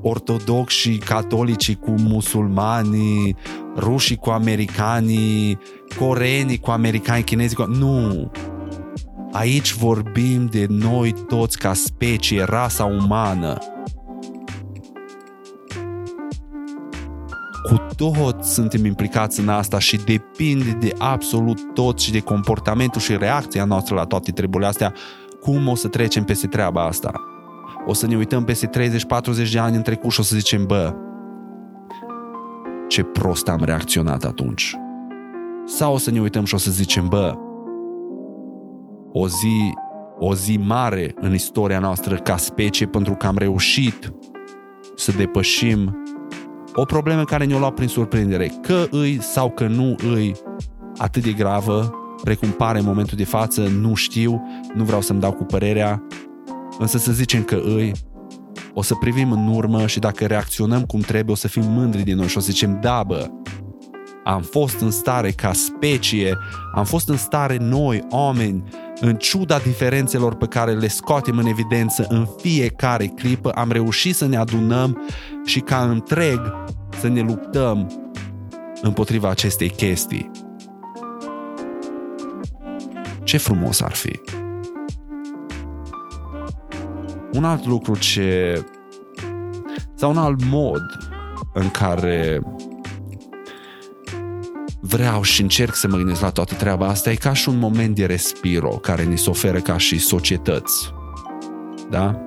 ortodoxi, 0.01 0.97
catolici 0.97 1.75
cu 1.75 1.91
musulmanii, 1.91 3.35
rușii 3.77 4.15
cu 4.15 4.29
americanii, 4.29 5.59
coreenii 5.97 6.59
cu 6.59 6.71
americani, 6.71 7.23
chinezii 7.23 7.55
cu... 7.55 7.65
Nu! 7.65 8.31
Aici 9.31 9.73
vorbim 9.73 10.45
de 10.45 10.65
noi 10.69 11.13
toți 11.27 11.57
ca 11.57 11.73
specie, 11.73 12.43
rasa 12.43 12.83
umană. 12.83 13.57
Cu 17.65 17.85
toți 17.95 18.53
suntem 18.53 18.85
implicați 18.85 19.39
în 19.39 19.49
asta 19.49 19.79
și 19.79 19.97
depinde 19.97 20.77
de 20.79 20.93
absolut 20.97 21.73
tot 21.73 21.99
și 21.99 22.11
de 22.11 22.19
comportamentul 22.19 23.01
și 23.01 23.17
reacția 23.17 23.65
noastră 23.65 23.95
la 23.95 24.03
toate 24.03 24.31
treburile 24.31 24.67
astea, 24.67 24.93
cum 25.41 25.67
o 25.67 25.75
să 25.75 25.87
trecem 25.87 26.23
peste 26.23 26.47
treaba 26.47 26.85
asta. 26.85 27.13
O 27.85 27.93
să 27.93 28.07
ne 28.07 28.15
uităm 28.15 28.43
peste 28.43 28.69
30-40 28.69 29.51
de 29.51 29.59
ani 29.59 29.75
în 29.75 29.81
trecut 29.81 30.11
și 30.11 30.19
o 30.19 30.23
să 30.23 30.35
zicem, 30.35 30.65
bă, 30.65 30.93
ce 32.87 33.03
prost 33.03 33.47
am 33.47 33.63
reacționat 33.63 34.23
atunci. 34.23 34.75
Sau 35.65 35.93
o 35.93 35.97
să 35.97 36.11
ne 36.11 36.19
uităm 36.19 36.45
și 36.45 36.53
o 36.53 36.57
să 36.57 36.71
zicem, 36.71 37.07
bă, 37.07 37.33
o 39.11 39.27
zi, 39.27 39.73
o 40.19 40.35
zi 40.35 40.57
mare 40.57 41.13
în 41.15 41.33
istoria 41.33 41.79
noastră 41.79 42.15
ca 42.15 42.37
specie 42.37 42.85
pentru 42.85 43.13
că 43.13 43.27
am 43.27 43.37
reușit 43.37 44.13
să 44.95 45.11
depășim 45.11 46.04
o 46.75 46.85
problemă 46.85 47.23
care 47.23 47.45
ne-o 47.45 47.59
luat 47.59 47.73
prin 47.73 47.87
surprindere. 47.87 48.51
Că 48.61 48.87
îi 48.91 49.17
sau 49.21 49.49
că 49.49 49.67
nu 49.67 49.95
îi 50.13 50.35
atât 50.97 51.23
de 51.23 51.31
gravă, 51.31 51.93
precum 52.23 52.49
pare 52.49 52.79
în 52.79 52.85
momentul 52.85 53.17
de 53.17 53.23
față, 53.23 53.61
nu 53.61 53.93
știu, 53.93 54.41
nu 54.73 54.83
vreau 54.83 55.01
să-mi 55.01 55.19
dau 55.19 55.31
cu 55.31 55.43
părerea, 55.43 56.03
însă 56.79 56.97
să 56.97 57.11
zicem 57.11 57.43
că 57.43 57.55
îi, 57.55 57.91
o 58.73 58.81
să 58.81 58.95
privim 58.95 59.31
în 59.31 59.47
urmă 59.47 59.87
și 59.87 59.99
dacă 59.99 60.25
reacționăm 60.25 60.83
cum 60.83 60.99
trebuie, 60.99 61.33
o 61.33 61.37
să 61.37 61.47
fim 61.47 61.63
mândri 61.63 62.03
din 62.03 62.15
noi 62.15 62.27
și 62.27 62.37
o 62.37 62.39
să 62.39 62.51
zicem, 62.51 62.79
da 62.81 63.03
bă, 63.03 63.29
am 64.23 64.41
fost 64.41 64.79
în 64.79 64.91
stare 64.91 65.31
ca 65.31 65.53
specie, 65.53 66.37
am 66.75 66.83
fost 66.83 67.09
în 67.09 67.17
stare 67.17 67.57
noi, 67.59 68.03
oameni, 68.09 68.63
în 68.99 69.15
ciuda 69.15 69.57
diferențelor 69.57 70.35
pe 70.35 70.45
care 70.45 70.71
le 70.71 70.87
scoatem 70.87 71.37
în 71.37 71.45
evidență 71.45 72.05
în 72.09 72.27
fiecare 72.37 73.05
clipă, 73.05 73.49
am 73.49 73.71
reușit 73.71 74.15
să 74.15 74.25
ne 74.27 74.37
adunăm 74.37 75.01
și 75.45 75.59
ca 75.59 75.81
întreg 75.81 76.39
să 76.99 77.07
ne 77.07 77.21
luptăm 77.21 77.91
împotriva 78.81 79.29
acestei 79.29 79.69
chestii. 79.69 80.31
Ce 83.23 83.37
frumos 83.37 83.81
ar 83.81 83.91
fi! 83.91 84.19
Un 87.33 87.43
alt 87.43 87.65
lucru 87.65 87.95
ce... 87.95 88.61
sau 89.95 90.09
un 90.09 90.17
alt 90.17 90.45
mod 90.45 90.81
în 91.53 91.69
care 91.69 92.41
vreau 94.79 95.21
și 95.21 95.41
încerc 95.41 95.75
să 95.75 95.87
mă 95.87 95.97
gândesc 95.97 96.21
la 96.21 96.29
toată 96.29 96.55
treaba 96.55 96.87
asta, 96.87 97.11
e 97.11 97.15
ca 97.15 97.33
și 97.33 97.49
un 97.49 97.57
moment 97.57 97.95
de 97.95 98.05
respiro 98.05 98.69
care 98.69 99.03
ni 99.03 99.17
se 99.17 99.29
oferă 99.29 99.59
ca 99.59 99.77
și 99.77 99.99
societăți. 99.99 100.93
Da? 101.89 102.24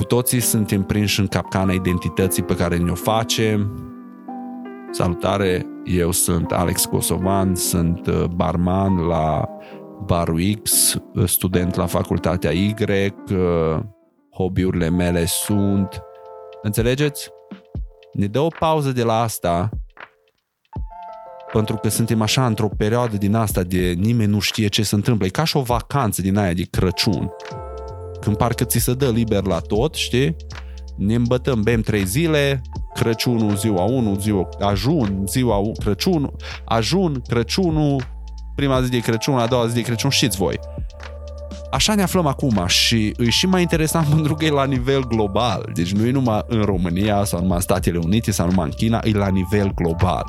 Cu 0.00 0.06
toții 0.06 0.40
suntem 0.40 0.82
prinși 0.82 1.20
în 1.20 1.26
capcana 1.26 1.72
identității 1.72 2.42
pe 2.42 2.54
care 2.54 2.76
ne-o 2.76 2.94
facem. 2.94 3.70
Salutare, 4.90 5.66
eu 5.84 6.10
sunt 6.10 6.52
Alex 6.52 6.84
Kosovan, 6.84 7.54
sunt 7.54 8.06
uh, 8.06 8.24
barman 8.24 8.96
la 9.06 9.48
Barul 10.04 10.40
X, 10.62 10.94
uh, 10.94 11.28
student 11.28 11.74
la 11.74 11.86
facultatea 11.86 12.50
Y, 12.50 12.74
uh, 12.78 13.80
hobby-urile 14.34 14.88
mele 14.88 15.24
sunt... 15.24 16.02
Înțelegeți? 16.62 17.28
Ne 18.12 18.26
dă 18.26 18.40
o 18.40 18.48
pauză 18.58 18.92
de 18.92 19.02
la 19.02 19.20
asta 19.20 19.68
pentru 21.52 21.76
că 21.76 21.88
suntem 21.88 22.22
așa 22.22 22.46
într-o 22.46 22.68
perioadă 22.68 23.16
din 23.16 23.34
asta 23.34 23.62
de 23.62 23.94
nimeni 23.98 24.30
nu 24.30 24.38
știe 24.38 24.66
ce 24.66 24.82
se 24.82 24.94
întâmplă. 24.94 25.26
E 25.26 25.28
ca 25.28 25.44
și 25.44 25.56
o 25.56 25.62
vacanță 25.62 26.22
din 26.22 26.36
aia 26.36 26.52
de 26.52 26.62
Crăciun. 26.70 27.30
Când 28.20 28.36
parcă 28.36 28.64
ți 28.64 28.78
se 28.78 28.94
dă 28.94 29.10
liber 29.10 29.44
la 29.44 29.58
tot, 29.58 29.94
știi? 29.94 30.36
Ne 30.96 31.14
îmbătăm, 31.14 31.62
bem 31.62 31.80
trei 31.80 32.04
zile, 32.04 32.62
Crăciunul 32.94 33.56
ziua 33.56 33.82
1, 33.82 34.14
ziua 34.14 34.48
ajun, 34.60 35.24
ziua 35.28 35.60
Crăciunul, 35.78 36.34
ajun, 36.64 37.22
Crăciunul, 37.28 38.02
prima 38.54 38.82
zi 38.82 38.90
de 38.90 38.98
Crăciun, 38.98 39.38
a 39.38 39.46
doua 39.46 39.66
zi 39.66 39.74
de 39.74 39.80
Crăciun, 39.80 40.10
știți 40.10 40.36
voi. 40.36 40.58
așa 41.70 41.94
ne 41.94 42.02
aflăm 42.02 42.26
acum 42.26 42.64
și 42.66 43.14
e 43.18 43.30
și 43.30 43.46
mai 43.46 43.60
interesant 43.60 44.06
pentru 44.14 44.34
că 44.34 44.44
e 44.44 44.50
la 44.50 44.64
nivel 44.64 45.06
global. 45.06 45.70
Deci 45.74 45.92
nu 45.92 46.06
e 46.06 46.10
numai 46.10 46.44
în 46.46 46.62
România 46.62 47.24
sau 47.24 47.40
numai 47.40 47.56
în 47.56 47.62
Statele 47.62 47.98
Unite 47.98 48.30
sau 48.30 48.46
numai 48.46 48.64
în 48.64 48.72
China, 48.72 49.00
e 49.02 49.12
la 49.12 49.28
nivel 49.28 49.72
global. 49.74 50.24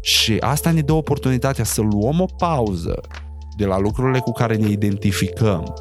Și 0.00 0.36
asta 0.40 0.70
ne 0.70 0.80
dă 0.80 0.92
oportunitatea 0.92 1.64
să 1.64 1.80
luăm 1.80 2.20
o 2.20 2.26
pauză 2.36 3.00
de 3.56 3.64
la 3.66 3.78
lucrurile 3.78 4.18
cu 4.18 4.32
care 4.32 4.56
ne 4.56 4.68
identificăm 4.68 5.74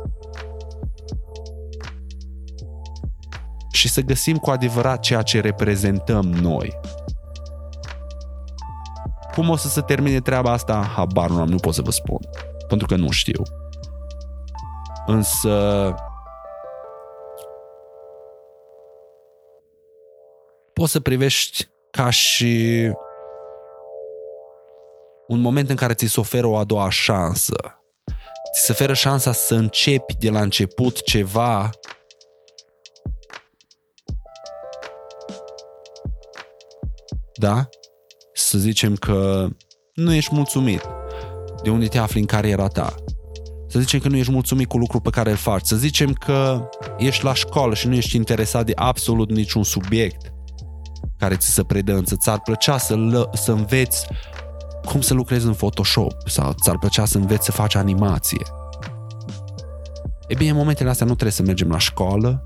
și 3.72 3.90
să 3.90 4.02
găsim 4.02 4.38
cu 4.38 4.50
adevărat 4.50 5.00
ceea 5.00 5.22
ce 5.22 5.40
reprezentăm 5.40 6.26
noi. 6.26 6.80
Cum 9.34 9.50
o 9.50 9.56
să 9.56 9.68
se 9.68 9.82
termine 9.82 10.20
treaba 10.20 10.52
asta? 10.52 10.92
Habar 10.96 11.30
nu 11.30 11.40
am, 11.40 11.48
nu 11.48 11.56
pot 11.56 11.74
să 11.74 11.82
vă 11.82 11.92
spun. 11.92 12.20
Pentru 12.68 12.88
că 12.88 12.96
nu 12.96 13.10
știu. 13.10 13.42
Însă 15.06 15.94
poți 20.74 20.92
să 20.92 21.00
privești 21.00 21.70
ca 21.92 22.10
și 22.10 22.92
un 25.34 25.42
moment 25.42 25.70
în 25.70 25.76
care 25.76 25.94
ți 25.94 26.06
se 26.06 26.20
oferă 26.20 26.48
o 26.48 26.58
a 26.58 26.64
doua 26.64 26.90
șansă. 26.90 27.56
Ți 28.54 28.66
se 28.66 28.72
oferă 28.72 28.94
șansa 28.94 29.32
să 29.32 29.56
începi 29.56 30.16
de 30.20 30.30
la 30.30 30.42
început 30.42 31.04
ceva 31.04 31.70
da? 37.34 37.70
Să 38.34 38.58
zicem 38.58 38.96
că 38.96 39.48
nu 39.94 40.14
ești 40.14 40.34
mulțumit 40.34 40.82
de 41.64 41.70
unde 41.70 41.88
te 41.88 41.98
afli 41.98 42.20
în 42.20 42.26
cariera 42.26 42.68
ta. 42.68 42.96
Să 43.68 43.80
zicem 43.80 44.00
că 44.00 44.08
nu 44.08 44.18
ești 44.18 44.32
mulțumit 44.32 44.68
cu 44.68 44.78
lucrul 44.78 45.02
pe 45.02 45.10
care 45.10 45.30
îl 45.30 45.36
faci. 45.36 45.66
Să 45.66 45.76
zicem 45.76 46.14
că 46.14 46.70
ești 46.98 47.24
la 47.24 47.34
școală 47.34 47.74
și 47.74 47.88
nu 47.88 47.96
ești 47.96 48.16
interesat 48.16 48.66
de 48.66 48.72
absolut 48.76 49.32
niciun 49.32 49.64
subiect 49.64 50.34
care 51.18 51.36
ți 51.36 51.50
se 51.50 51.64
predă, 51.64 51.94
însă 51.94 52.16
ți-ar 52.16 52.40
plăcea 52.40 52.78
să, 52.78 52.96
să 53.34 53.52
înveți 53.52 54.08
cum 54.86 55.02
să 55.02 55.14
lucrezi 55.14 55.46
în 55.46 55.54
Photoshop 55.54 56.14
sau 56.26 56.56
ți-ar 56.62 56.78
plăcea 56.78 57.06
să 57.06 57.18
înveți 57.18 57.46
să 57.46 57.52
faci 57.52 57.76
animație. 57.76 58.46
E 60.28 60.36
bine, 60.36 60.50
în 60.50 60.56
momentele 60.56 60.90
astea 60.90 61.06
nu 61.06 61.12
trebuie 61.14 61.32
să 61.32 61.44
mergem 61.44 61.70
la 61.70 61.78
școală, 61.78 62.44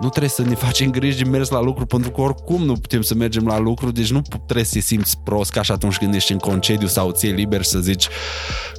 nu 0.00 0.08
trebuie 0.08 0.30
să 0.30 0.42
ne 0.42 0.54
facem 0.54 0.90
griji 0.90 1.22
de 1.22 1.28
mers 1.28 1.48
la 1.48 1.60
lucru 1.60 1.86
pentru 1.86 2.10
că 2.10 2.20
oricum 2.20 2.62
nu 2.62 2.72
putem 2.72 3.02
să 3.02 3.14
mergem 3.14 3.46
la 3.46 3.58
lucru, 3.58 3.90
deci 3.90 4.10
nu 4.10 4.20
trebuie 4.20 4.64
să 4.64 4.72
te 4.72 4.80
simți 4.80 5.18
prost 5.24 5.50
ca 5.50 5.62
și 5.62 5.72
atunci 5.72 5.96
când 5.96 6.14
ești 6.14 6.32
în 6.32 6.38
concediu 6.38 6.86
sau 6.86 7.10
ți 7.10 7.26
liber 7.26 7.62
să 7.62 7.78
zici 7.78 8.08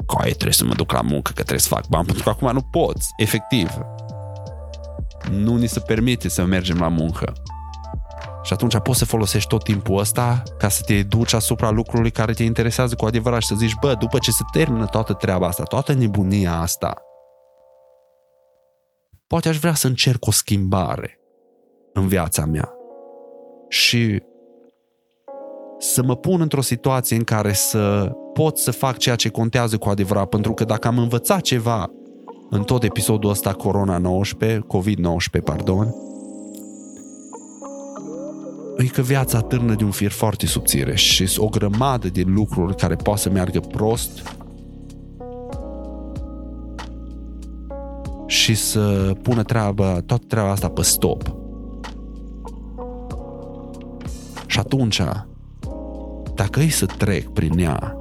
că 0.05 0.15
trebuie 0.23 0.53
să 0.53 0.65
mă 0.65 0.73
duc 0.73 0.91
la 0.91 1.01
muncă, 1.01 1.31
că 1.31 1.41
trebuie 1.41 1.60
să 1.60 1.67
fac 1.67 1.88
bani, 1.88 2.05
pentru 2.05 2.23
că 2.23 2.29
acum 2.29 2.51
nu 2.53 2.62
poți, 2.62 3.10
efectiv. 3.17 3.69
Nu 5.31 5.55
ni 5.55 5.67
se 5.67 5.79
permite 5.79 6.29
să 6.29 6.45
mergem 6.45 6.77
la 6.79 6.88
muncă. 6.88 7.34
Și 8.43 8.54
atunci 8.54 8.77
poți 8.77 8.97
să 8.97 9.06
folosești 9.06 9.49
tot 9.49 9.63
timpul 9.63 9.97
ăsta 9.97 10.43
ca 10.58 10.69
să 10.69 10.82
te 10.86 11.04
duci 11.04 11.34
asupra 11.34 11.69
lucrului 11.69 12.12
care 12.12 12.34
te 12.34 12.43
interesează 12.43 12.95
cu 12.95 13.06
adevărat 13.06 13.41
și 13.41 13.47
să 13.47 13.56
zici, 13.56 13.77
bă, 13.82 13.95
după 13.99 14.17
ce 14.17 14.32
se 14.32 14.43
termină 14.51 14.86
toată 14.86 15.13
treaba 15.13 15.47
asta, 15.47 15.63
toată 15.63 15.93
nebunia 15.93 16.60
asta, 16.60 17.01
poate 19.27 19.49
aș 19.49 19.58
vrea 19.58 19.73
să 19.73 19.88
încerc 19.88 20.25
o 20.25 20.32
schimbare 20.32 21.19
în 21.93 22.08
viața 22.08 22.45
mea. 22.45 22.73
Și 23.69 24.23
să 25.80 26.04
mă 26.04 26.15
pun 26.15 26.41
într-o 26.41 26.62
situație 26.62 27.15
în 27.15 27.23
care 27.23 27.54
să 27.54 28.12
pot 28.34 28.58
să 28.58 28.71
fac 28.71 28.97
ceea 28.97 29.15
ce 29.15 29.30
contează 29.30 29.77
cu 29.77 29.89
adevărat, 29.89 30.30
pentru 30.30 30.54
că 30.54 30.63
dacă 30.63 30.88
am 30.88 30.97
învățat 30.97 31.41
ceva 31.41 31.91
în 32.49 32.63
tot 32.63 32.84
episodul 32.84 33.30
ăsta 33.30 33.54
Corona-19, 33.54 34.58
COVID-19, 34.58 35.43
pardon, 35.43 35.95
e 38.77 38.86
că 38.86 39.01
viața 39.01 39.41
târnă 39.41 39.75
de 39.75 39.84
un 39.84 39.91
fir 39.91 40.12
foarte 40.12 40.45
subțire 40.45 40.95
și 40.95 41.34
o 41.38 41.47
grămadă 41.47 42.07
de 42.07 42.23
lucruri 42.25 42.75
care 42.75 42.95
poate 42.95 43.21
să 43.21 43.29
meargă 43.29 43.60
prost 43.60 44.36
și 48.27 48.55
să 48.55 49.15
pună 49.21 49.43
treaba, 49.43 50.01
toată 50.05 50.23
treaba 50.27 50.49
asta 50.51 50.69
pe 50.69 50.81
stop. 50.81 51.36
Și 54.45 54.60
atunci, 54.60 55.01
dacă 56.36 56.60
e 56.60 56.69
să 56.69 56.86
trec 56.86 57.27
prin 57.29 57.60
ea 57.60 58.00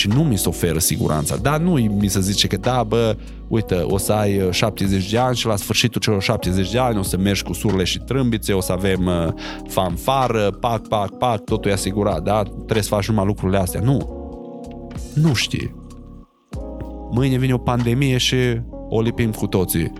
și 0.00 0.08
nu 0.08 0.24
mi 0.24 0.38
se 0.38 0.48
oferă 0.48 0.78
siguranța, 0.78 1.36
dar 1.36 1.60
nu 1.60 1.72
mi 1.72 2.08
se 2.08 2.20
zice 2.20 2.46
că 2.46 2.56
da, 2.56 2.82
bă, 2.82 3.16
uite, 3.48 3.74
o 3.74 3.98
să 3.98 4.12
ai 4.12 4.48
70 4.50 5.02
uh, 5.04 5.10
de 5.10 5.18
ani 5.18 5.36
și 5.36 5.46
la 5.46 5.56
sfârșitul 5.56 6.00
celor 6.00 6.22
70 6.22 6.70
de 6.70 6.78
ani 6.78 6.98
o 6.98 7.02
să 7.02 7.16
mergi 7.16 7.42
cu 7.42 7.52
surle 7.52 7.84
și 7.84 7.98
trâmbițe, 7.98 8.52
o 8.52 8.60
să 8.60 8.72
avem 8.72 9.06
uh, 9.06 9.32
fanfară, 9.68 10.50
pac, 10.50 10.88
pac, 10.88 11.16
pac, 11.16 11.44
totul 11.44 11.70
e 11.70 11.74
asigurat, 11.74 12.22
da? 12.22 12.42
Trebuie 12.42 12.82
să 12.82 12.88
faci 12.88 13.08
numai 13.08 13.26
lucrurile 13.26 13.58
astea. 13.58 13.80
Nu. 13.80 14.18
Nu 15.14 15.34
știi. 15.34 15.74
Mâine 17.10 17.38
vine 17.38 17.54
o 17.54 17.58
pandemie 17.58 18.16
și 18.16 18.36
o 18.88 19.00
lipim 19.00 19.30
cu 19.30 19.46
toții. 19.46 19.92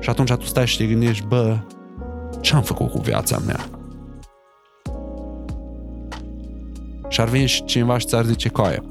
Și 0.00 0.10
atunci 0.10 0.32
tu 0.32 0.44
stai 0.44 0.66
și 0.66 0.76
te 0.76 0.84
gândești, 0.84 1.24
bă, 1.26 1.58
ce 2.40 2.54
am 2.54 2.62
făcut 2.62 2.90
cu 2.90 2.98
viața 2.98 3.38
mea? 3.46 3.81
Și 7.12 7.20
ar 7.20 7.28
veni 7.28 7.46
și 7.46 7.64
cineva 7.64 7.98
și 7.98 8.06
ți-ar 8.06 8.24
zice, 8.24 8.48
coaie, 8.48 8.82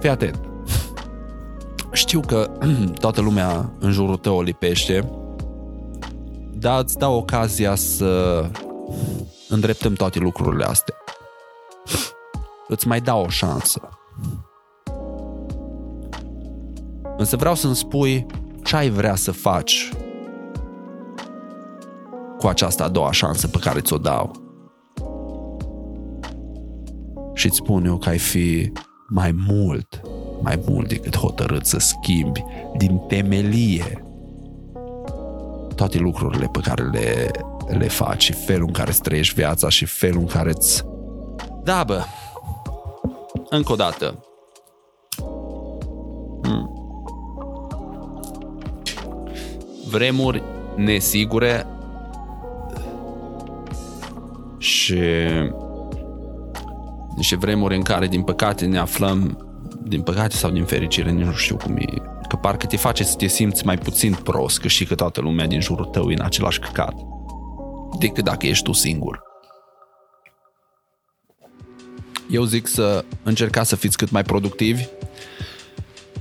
fii 0.00 0.08
atent, 0.08 0.40
știu 1.92 2.20
că 2.20 2.50
toată 3.00 3.20
lumea 3.20 3.72
în 3.78 3.90
jurul 3.90 4.16
tău 4.16 4.36
o 4.36 4.42
lipește, 4.42 5.10
dar 6.52 6.82
îți 6.82 6.98
dau 6.98 7.16
ocazia 7.16 7.74
să 7.74 8.44
îndreptăm 9.48 9.92
toate 9.92 10.18
lucrurile 10.18 10.64
astea. 10.64 10.94
Îți 12.68 12.86
mai 12.86 13.00
dau 13.00 13.24
o 13.24 13.28
șansă. 13.28 13.88
Însă 17.16 17.36
vreau 17.36 17.54
să-mi 17.54 17.76
spui 17.76 18.26
ce 18.64 18.76
ai 18.76 18.90
vrea 18.90 19.14
să 19.14 19.32
faci 19.32 19.92
cu 22.38 22.46
această 22.46 22.82
a 22.84 22.88
doua 22.88 23.12
șansă 23.12 23.48
pe 23.48 23.58
care 23.58 23.80
ți-o 23.80 23.98
dau. 23.98 24.41
Și 27.42 27.48
îți 27.48 27.56
spun 27.56 27.84
eu 27.84 27.96
că 27.96 28.08
ai 28.08 28.18
fi 28.18 28.72
mai 29.08 29.34
mult, 29.48 30.00
mai 30.42 30.62
mult 30.68 30.88
decât 30.88 31.16
hotărât 31.16 31.66
să 31.66 31.78
schimbi 31.78 32.44
din 32.76 32.98
temelie 33.08 34.04
toate 35.74 35.98
lucrurile 35.98 36.48
pe 36.52 36.60
care 36.62 36.82
le, 36.82 37.30
le 37.78 37.88
faci 37.88 38.22
și 38.22 38.32
felul 38.32 38.66
în 38.66 38.72
care 38.72 38.90
îți 38.90 39.00
trăiești 39.00 39.34
viața 39.34 39.68
și 39.68 39.84
felul 39.84 40.20
în 40.20 40.26
care 40.26 40.50
îți... 40.50 40.84
Da, 41.62 41.84
bă, 41.84 42.02
încă 43.48 43.72
o 43.72 43.76
dată, 43.76 44.24
hmm. 46.42 46.70
vremuri 49.90 50.42
nesigure 50.76 51.66
și 54.58 55.00
niște 57.16 57.36
vremuri 57.36 57.76
în 57.76 57.82
care, 57.82 58.06
din 58.06 58.22
păcate, 58.22 58.66
ne 58.66 58.78
aflăm, 58.78 59.46
din 59.82 60.02
păcate 60.02 60.36
sau 60.36 60.50
din 60.50 60.64
fericire, 60.64 61.12
nu 61.12 61.32
știu 61.32 61.56
cum 61.56 61.76
e, 61.76 61.84
că 62.28 62.36
parcă 62.36 62.66
te 62.66 62.76
face 62.76 63.04
să 63.04 63.16
te 63.16 63.26
simți 63.26 63.66
mai 63.66 63.78
puțin 63.78 64.14
prost, 64.14 64.60
că 64.60 64.68
și 64.68 64.84
că 64.84 64.94
toată 64.94 65.20
lumea 65.20 65.46
din 65.46 65.60
jurul 65.60 65.84
tău 65.84 66.10
e 66.10 66.14
în 66.14 66.24
același 66.24 66.58
căcat, 66.58 66.94
decât 67.98 68.24
dacă 68.24 68.46
ești 68.46 68.64
tu 68.64 68.72
singur. 68.72 69.22
Eu 72.30 72.44
zic 72.44 72.66
să 72.66 73.04
încercați 73.22 73.68
să 73.68 73.76
fiți 73.76 73.96
cât 73.96 74.10
mai 74.10 74.22
productivi 74.22 74.84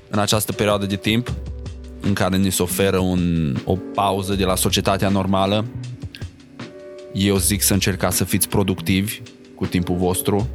în 0.09 0.19
această 0.19 0.51
perioadă 0.51 0.85
de 0.85 0.95
timp 0.95 1.33
în 2.01 2.13
care 2.13 2.37
ni 2.37 2.51
se 2.51 2.61
oferă 2.61 2.97
un, 2.97 3.55
o 3.65 3.75
pauză 3.93 4.33
de 4.33 4.43
la 4.43 4.55
societatea 4.55 5.09
normală, 5.09 5.65
eu 7.13 7.37
zic 7.37 7.61
să 7.61 7.73
încercați 7.73 8.17
să 8.17 8.23
fiți 8.23 8.49
productivi 8.49 9.21
cu 9.55 9.65
timpul 9.65 9.95
vostru, 9.95 10.47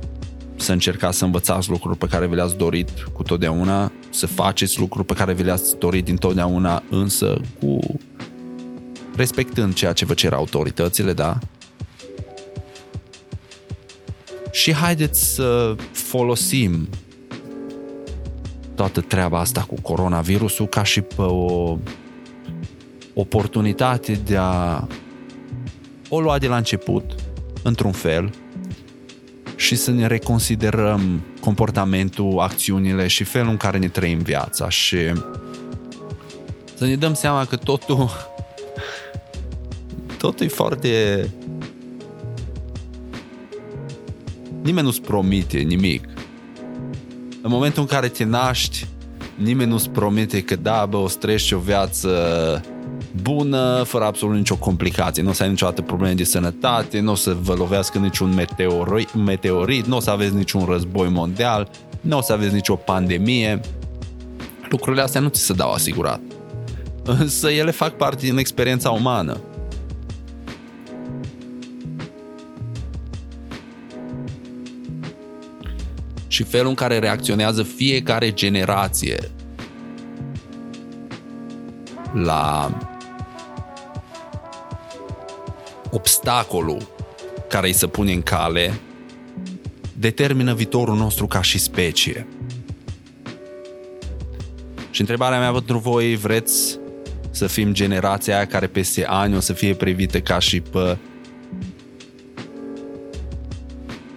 să 0.56 0.72
încercați 0.72 1.18
să 1.18 1.24
învățați 1.24 1.70
lucruri 1.70 1.98
pe 1.98 2.06
care 2.06 2.26
vi 2.26 2.34
le-ați 2.34 2.56
dorit 2.56 2.90
cu 3.12 3.22
totdeauna, 3.22 3.92
să 4.10 4.26
faceți 4.26 4.78
lucruri 4.78 5.06
pe 5.06 5.14
care 5.14 5.32
vi 5.32 5.42
le-ați 5.42 5.78
dorit 5.78 6.04
dintotdeauna, 6.04 6.82
însă 6.90 7.40
cu 7.60 7.78
respectând 9.16 9.74
ceea 9.74 9.92
ce 9.92 10.04
vă 10.04 10.14
cer 10.14 10.32
autoritățile, 10.32 11.12
da? 11.12 11.38
Și 14.50 14.72
haideți 14.72 15.34
să 15.34 15.74
folosim 15.92 16.88
toată 18.74 19.00
treaba 19.00 19.38
asta 19.38 19.60
cu 19.60 19.80
coronavirusul 19.80 20.66
ca 20.66 20.82
și 20.82 21.00
pe 21.00 21.22
o 21.22 21.78
oportunitate 23.14 24.12
de 24.12 24.36
a 24.38 24.86
o 26.08 26.20
lua 26.20 26.38
de 26.38 26.46
la 26.46 26.56
început, 26.56 27.14
într-un 27.62 27.92
fel, 27.92 28.34
și 29.56 29.76
să 29.76 29.90
ne 29.90 30.06
reconsiderăm 30.06 31.22
comportamentul, 31.40 32.38
acțiunile 32.38 33.06
și 33.06 33.24
felul 33.24 33.50
în 33.50 33.56
care 33.56 33.78
ne 33.78 33.88
trăim 33.88 34.18
viața 34.18 34.68
și 34.68 34.96
să 36.74 36.86
ne 36.86 36.96
dăm 36.96 37.14
seama 37.14 37.44
că 37.44 37.56
totul 37.56 38.10
totul 40.18 40.46
e 40.46 40.48
foarte 40.48 40.90
nimeni 44.62 44.86
nu-ți 44.86 45.00
promite 45.00 45.58
nimic. 45.58 46.08
În 47.42 47.50
momentul 47.50 47.82
în 47.82 47.88
care 47.88 48.08
te 48.08 48.24
naști, 48.24 48.86
nimeni 49.34 49.70
nu-ți 49.70 49.90
promite 49.90 50.42
că 50.42 50.56
da, 50.56 50.86
bă, 50.86 50.96
o 50.96 51.08
să 51.08 51.16
trăiești 51.18 51.54
o 51.54 51.58
viață 51.58 52.10
bună, 53.22 53.82
fără 53.82 54.04
absolut 54.04 54.36
nicio 54.36 54.56
complicație. 54.56 55.22
Nu 55.22 55.28
o 55.28 55.32
să 55.32 55.42
ai 55.42 55.48
niciodată 55.48 55.82
probleme 55.82 56.14
de 56.14 56.24
sănătate, 56.24 57.00
nu 57.00 57.12
o 57.12 57.14
să 57.14 57.36
vă 57.40 57.54
lovească 57.54 57.98
niciun 57.98 58.34
meteorit, 58.34 59.14
meteorit 59.14 59.86
nu 59.86 59.96
o 59.96 60.00
să 60.00 60.10
aveți 60.10 60.34
niciun 60.34 60.64
război 60.64 61.08
mondial, 61.08 61.70
nu 62.00 62.16
o 62.16 62.20
să 62.20 62.32
aveți 62.32 62.54
nicio 62.54 62.74
pandemie. 62.74 63.60
Lucrurile 64.68 65.02
astea 65.02 65.20
nu 65.20 65.28
ți 65.28 65.40
se 65.40 65.52
dau 65.52 65.72
asigurat. 65.72 66.20
Însă 67.04 67.50
ele 67.50 67.70
fac 67.70 67.96
parte 67.96 68.26
din 68.26 68.38
experiența 68.38 68.90
umană. 68.90 69.40
și 76.36 76.42
felul 76.42 76.68
în 76.68 76.74
care 76.74 76.98
reacționează 76.98 77.62
fiecare 77.62 78.32
generație 78.32 79.30
la 82.12 82.70
obstacolul 85.96 86.88
care 87.48 87.66
îi 87.66 87.72
se 87.72 87.86
pune 87.86 88.12
în 88.12 88.22
cale 88.22 88.80
determină 89.92 90.54
viitorul 90.54 90.96
nostru 90.96 91.26
ca 91.26 91.42
și 91.42 91.58
specie. 91.58 92.26
Și 94.90 95.00
întrebarea 95.00 95.38
mea 95.38 95.52
pentru 95.52 95.78
voi, 95.78 96.16
vreți 96.16 96.78
să 97.30 97.46
fim 97.46 97.72
generația 97.72 98.36
aia 98.36 98.46
care 98.46 98.66
peste 98.66 99.06
ani 99.06 99.36
o 99.36 99.40
să 99.40 99.52
fie 99.52 99.74
privită 99.74 100.20
ca 100.20 100.38
și 100.38 100.60
pe 100.60 100.98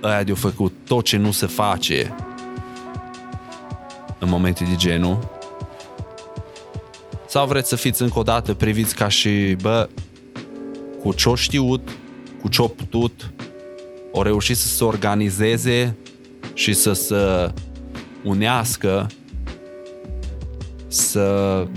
aia 0.02 0.24
de-au 0.24 0.36
făcut 0.36 0.74
tot 0.86 1.04
ce 1.04 1.18
nu 1.18 1.32
se 1.32 1.46
face 1.46 2.16
în 4.20 4.30
momente 4.30 4.64
de 4.64 4.76
genul? 4.76 5.38
Sau 7.28 7.48
vreți 7.48 7.70
să 7.70 7.76
fiți 7.76 8.02
încă 8.02 8.20
o 8.20 8.24
dată 8.24 8.54
priviți 8.54 8.96
ca 8.96 9.08
și, 9.08 9.56
bă, 9.62 9.90
cu 11.02 11.14
ce-o 11.14 11.36
știut, 11.36 11.90
cu 12.42 12.48
ce-o 12.48 12.68
putut, 12.68 13.32
o 14.12 14.22
reușit 14.22 14.58
să 14.58 14.68
se 14.68 14.84
organizeze 14.84 15.96
și 16.54 16.74
să 16.74 16.94
se 16.94 17.54
unească, 18.24 19.08
să 20.88 21.68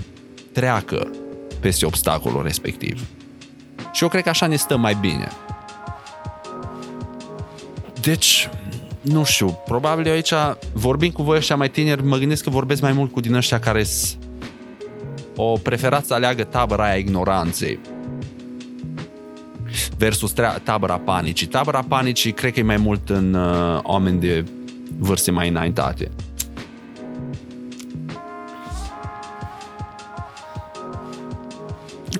treacă 0.51 1.11
peste 1.59 1.85
obstacolul 1.85 2.43
respectiv. 2.43 3.07
Și 3.91 4.03
eu 4.03 4.09
cred 4.09 4.23
că 4.23 4.29
așa 4.29 4.47
ne 4.47 4.55
stă 4.55 4.77
mai 4.77 4.97
bine. 5.01 5.27
Deci, 8.01 8.49
nu 9.01 9.23
știu, 9.23 9.59
probabil 9.65 10.05
eu 10.05 10.13
aici, 10.13 10.33
vorbind 10.73 11.13
cu 11.13 11.23
voi 11.23 11.37
ăștia 11.37 11.55
mai 11.55 11.69
tineri, 11.69 12.03
mă 12.03 12.17
gândesc 12.17 12.43
că 12.43 12.49
vorbesc 12.49 12.81
mai 12.81 12.91
mult 12.91 13.11
cu 13.11 13.19
din 13.19 13.33
ăștia 13.33 13.59
care 13.59 13.85
o 15.35 15.57
preferați 15.57 16.07
să 16.07 16.13
aleagă 16.13 16.43
tabăra 16.43 16.83
aia 16.83 16.95
ignoranței 16.95 17.79
versus 20.03 20.33
tabăra 20.63 20.97
panicii. 20.97 21.47
Tabăra 21.47 21.83
panicii 21.87 22.31
cred 22.31 22.53
că 22.53 22.59
e 22.59 22.63
mai 22.63 22.77
mult 22.77 23.09
în 23.09 23.33
uh, 23.33 23.79
oameni 23.83 24.19
de 24.19 24.45
vârste 24.97 25.31
mai 25.31 25.49
înaintate. 25.49 26.11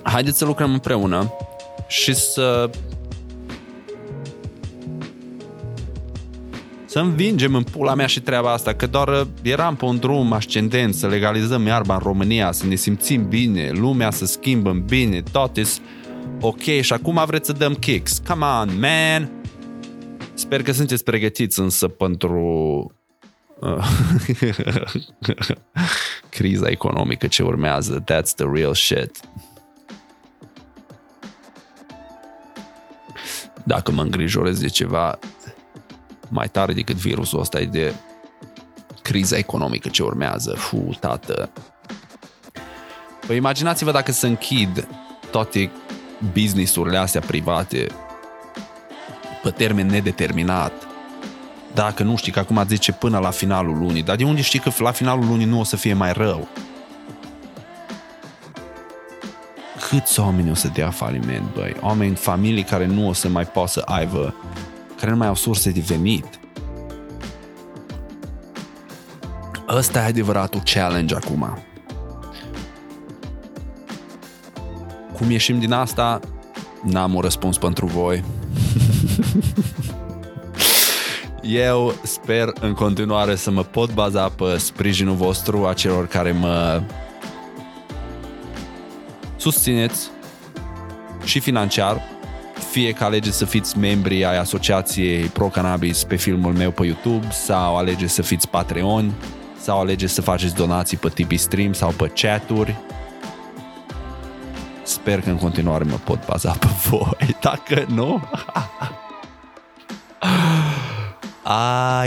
Haideți 0.02 0.38
să 0.38 0.44
lucrăm 0.44 0.72
împreună 0.72 1.32
și 1.88 2.14
să 2.14 2.70
să 6.84 6.98
învingem 6.98 7.54
în 7.54 7.62
pula 7.62 7.94
mea 7.94 8.06
și 8.06 8.20
treaba 8.20 8.52
asta, 8.52 8.74
că 8.74 8.86
doar 8.86 9.08
uh, 9.08 9.26
eram 9.42 9.76
pe 9.76 9.84
un 9.84 9.98
drum 9.98 10.32
ascendent 10.32 10.94
să 10.94 11.06
legalizăm 11.06 11.66
iarba 11.66 11.94
în 11.94 12.00
România, 12.02 12.52
să 12.52 12.66
ne 12.66 12.74
simțim 12.74 13.28
bine, 13.28 13.70
lumea 13.70 14.10
să 14.10 14.26
schimbă 14.26 14.70
în 14.70 14.82
bine, 14.86 15.22
toate 15.32 15.62
ok 16.46 16.62
și 16.80 16.92
acum 16.92 17.22
vreți 17.26 17.46
să 17.46 17.52
dăm 17.52 17.74
kicks. 17.74 18.22
Come 18.28 18.44
on, 18.44 18.78
man! 18.78 19.30
Sper 20.34 20.62
că 20.62 20.72
sunteți 20.72 21.04
pregătiți 21.04 21.60
însă 21.60 21.88
pentru 21.88 22.40
uh, 23.60 23.88
criza 26.36 26.68
economică 26.68 27.26
ce 27.26 27.42
urmează. 27.42 28.02
That's 28.02 28.34
the 28.36 28.46
real 28.52 28.74
shit. 28.74 29.20
Dacă 33.64 33.92
mă 33.92 34.02
îngrijorez 34.02 34.60
de 34.60 34.68
ceva, 34.68 35.18
mai 36.28 36.48
tare 36.48 36.72
decât 36.72 36.96
virusul 36.96 37.40
ăsta 37.40 37.60
e 37.60 37.64
de 37.64 37.94
criza 39.02 39.36
economică 39.36 39.88
ce 39.88 40.02
urmează. 40.02 40.54
Fu, 40.56 40.96
tată. 41.00 41.50
Păi 43.26 43.36
imaginați-vă 43.36 43.90
dacă 43.90 44.12
se 44.12 44.26
închid 44.26 44.88
toate 45.30 45.70
businessurile 46.32 46.96
astea 46.96 47.20
private 47.20 47.86
pe 49.42 49.50
termen 49.50 49.86
nedeterminat. 49.86 50.72
Dacă 51.74 52.02
nu 52.02 52.16
știi 52.16 52.32
că 52.32 52.38
acum 52.38 52.64
zice 52.68 52.92
până 52.92 53.18
la 53.18 53.30
finalul 53.30 53.78
lunii, 53.78 54.02
dar 54.02 54.16
de 54.16 54.24
unde 54.24 54.42
știi 54.42 54.58
că 54.58 54.70
la 54.78 54.90
finalul 54.90 55.26
lunii 55.26 55.46
nu 55.46 55.60
o 55.60 55.64
să 55.64 55.76
fie 55.76 55.94
mai 55.94 56.12
rău? 56.12 56.48
Câți 59.88 60.20
oameni 60.20 60.50
o 60.50 60.54
să 60.54 60.68
dea 60.68 60.90
faliment, 60.90 61.54
băi? 61.54 61.76
Oameni, 61.80 62.14
familii 62.14 62.62
care 62.62 62.86
nu 62.86 63.08
o 63.08 63.12
să 63.12 63.28
mai 63.28 63.44
poată 63.44 63.70
să 63.70 63.82
aibă 63.84 64.34
care 64.98 65.10
nu 65.10 65.16
mai 65.16 65.26
au 65.28 65.34
surse 65.34 65.70
de 65.70 65.80
venit. 65.86 66.26
Ăsta 69.68 69.98
e 69.98 70.04
adevăratul 70.04 70.62
challenge 70.64 71.14
acum. 71.14 71.58
Cum 75.24 75.32
ieșim 75.32 75.58
din 75.58 75.72
asta? 75.72 76.20
N-am 76.82 77.14
un 77.14 77.20
răspuns 77.20 77.58
pentru 77.58 77.86
voi. 77.86 78.24
Eu 81.42 81.94
sper 82.02 82.52
în 82.60 82.72
continuare 82.72 83.34
să 83.34 83.50
mă 83.50 83.62
pot 83.62 83.94
baza 83.94 84.28
pe 84.28 84.56
sprijinul 84.58 85.14
vostru 85.14 85.66
a 85.66 85.72
celor 85.72 86.06
care 86.06 86.32
mă 86.32 86.82
susțineți 89.36 90.10
și 91.24 91.40
financiar 91.40 92.02
fie 92.70 92.92
că 92.92 93.04
alegeți 93.04 93.36
să 93.36 93.44
fiți 93.44 93.78
membri 93.78 94.24
ai 94.24 94.38
asociației 94.38 95.24
Pro 95.24 95.46
Cannabis 95.46 96.04
pe 96.04 96.16
filmul 96.16 96.52
meu 96.52 96.70
pe 96.70 96.84
YouTube 96.84 97.30
sau 97.30 97.76
alegeți 97.76 98.12
să 98.12 98.22
fiți 98.22 98.48
Patreon 98.48 99.12
sau 99.60 99.80
alegeți 99.80 100.12
să 100.12 100.20
faceți 100.20 100.54
donații 100.54 100.96
pe 100.96 101.08
Tipeee 101.08 101.38
Stream 101.38 101.72
sau 101.72 101.90
pe 101.90 102.12
chaturi. 102.14 102.76
Sper 105.04 105.20
că 105.20 105.30
în 105.30 105.36
continuare 105.36 105.84
mă 105.84 105.96
pot 106.04 106.26
baza 106.26 106.50
pe 106.50 106.66
voi. 106.88 107.36
Dacă 107.40 107.84
nu... 107.88 108.22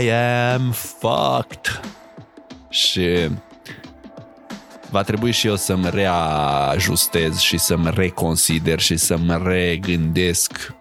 I 0.00 0.10
am 0.10 0.70
fucked. 0.70 1.80
Și 2.68 3.28
va 4.90 5.02
trebui 5.02 5.30
și 5.30 5.46
eu 5.46 5.56
să-mi 5.56 5.90
reajustez 5.90 7.38
și 7.38 7.58
să-mi 7.58 7.90
reconsider 7.94 8.80
și 8.80 8.96
să-mi 8.96 9.40
regândesc 9.44 10.74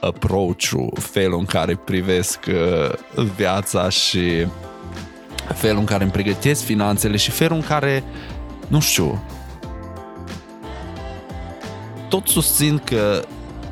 approach-ul, 0.00 0.92
felul 1.00 1.38
în 1.38 1.44
care 1.44 1.76
privesc 1.76 2.38
uh, 2.48 3.24
viața 3.36 3.88
și 3.88 4.46
felul 5.54 5.78
în 5.78 5.86
care 5.86 6.02
îmi 6.02 6.12
pregătesc 6.12 6.64
finanțele 6.64 7.16
și 7.16 7.30
felul 7.30 7.56
în 7.56 7.64
care, 7.64 8.04
nu 8.68 8.80
știu, 8.80 9.22
tot 12.14 12.28
susțin 12.28 12.80
că 12.84 13.24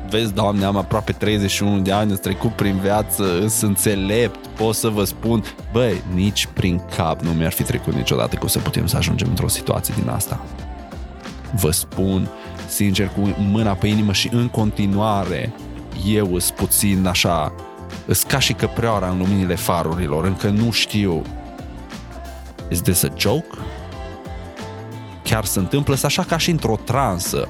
vezi, 0.09 0.33
doamne, 0.33 0.65
am 0.65 0.77
aproape 0.77 1.11
31 1.11 1.79
de 1.79 1.91
ani, 1.91 2.17
trecut 2.17 2.51
prin 2.51 2.77
viață, 2.77 3.47
sunt 3.47 3.69
înțelept, 3.69 4.47
pot 4.47 4.75
să 4.75 4.87
vă 4.87 5.03
spun, 5.03 5.43
băi, 5.71 6.01
nici 6.13 6.47
prin 6.53 6.81
cap 6.95 7.21
nu 7.21 7.31
mi-ar 7.31 7.51
fi 7.51 7.63
trecut 7.63 7.93
niciodată 7.93 8.35
că 8.35 8.45
o 8.45 8.47
să 8.47 8.59
putem 8.59 8.85
să 8.85 8.97
ajungem 8.97 9.27
într-o 9.29 9.47
situație 9.47 9.93
din 9.99 10.09
asta. 10.09 10.45
Vă 11.55 11.71
spun, 11.71 12.29
sincer, 12.67 13.07
cu 13.07 13.35
mâna 13.37 13.73
pe 13.73 13.87
inimă 13.87 14.11
și 14.11 14.29
în 14.31 14.47
continuare, 14.47 15.53
eu 16.05 16.39
sunt 16.39 16.57
puțin 16.57 17.05
așa, 17.07 17.53
îs 18.05 18.23
ca 18.23 18.39
și 18.39 18.53
căpreoara 18.53 19.09
în 19.09 19.17
luminile 19.17 19.55
farurilor, 19.55 20.25
încă 20.25 20.49
nu 20.49 20.71
știu 20.71 21.21
is 22.69 22.81
this 22.81 23.03
a 23.03 23.13
joke? 23.17 23.57
Chiar 25.23 25.45
se 25.45 25.59
întâmplă 25.59 25.95
așa 26.03 26.23
ca 26.23 26.37
și 26.37 26.49
într-o 26.49 26.79
transă 26.83 27.47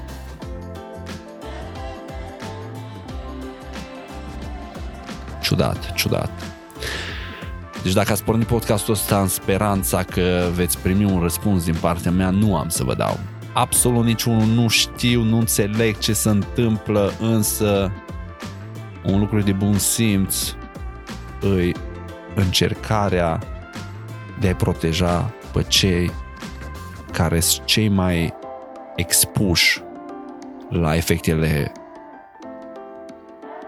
Ciudat, 5.54 5.94
ciudat. 5.94 6.30
Deci 7.84 7.94
dacă 7.94 8.12
ați 8.12 8.24
pornit 8.24 8.48
podcastul 8.48 8.94
ăsta 8.94 9.20
în 9.20 9.28
speranța 9.28 10.04
că 10.04 10.50
veți 10.54 10.78
primi 10.78 11.06
un 11.06 11.22
răspuns 11.22 11.64
din 11.64 11.76
partea 11.82 12.12
mea, 12.12 12.30
nu 12.30 12.56
am 12.56 12.70
să 12.70 12.84
vă 12.84 12.94
dau. 12.94 13.20
Absolut 13.54 14.06
niciunul 14.06 14.46
nu 14.46 14.68
știu, 14.68 15.22
nu 15.22 15.38
înțeleg 15.38 15.98
ce 15.98 16.14
se 16.14 16.30
întâmplă, 16.30 17.14
însă 17.20 17.92
un 19.04 19.20
lucru 19.20 19.42
de 19.42 19.52
bun 19.52 19.78
simț 19.78 20.54
îi 21.42 21.76
încercarea 22.36 23.40
de 24.40 24.50
a 24.50 24.56
proteja 24.56 25.34
pe 25.52 25.64
cei 25.68 26.12
care 27.12 27.40
sunt 27.40 27.66
cei 27.66 27.88
mai 27.90 28.34
expuși 28.96 29.82
la 30.70 30.96
efectele 30.96 31.72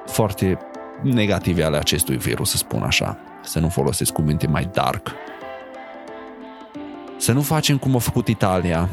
foarte 0.05 0.57
negative 1.01 1.63
ale 1.63 1.77
acestui 1.77 2.17
virus, 2.17 2.49
să 2.49 2.57
spun 2.57 2.81
așa. 2.81 3.17
Să 3.43 3.59
nu 3.59 3.69
folosesc 3.69 4.13
cuvinte 4.13 4.47
mai 4.47 4.69
dark. 4.73 5.11
Să 7.17 7.31
nu 7.31 7.41
facem 7.41 7.77
cum 7.77 7.95
a 7.95 7.99
făcut 7.99 8.27
Italia, 8.27 8.89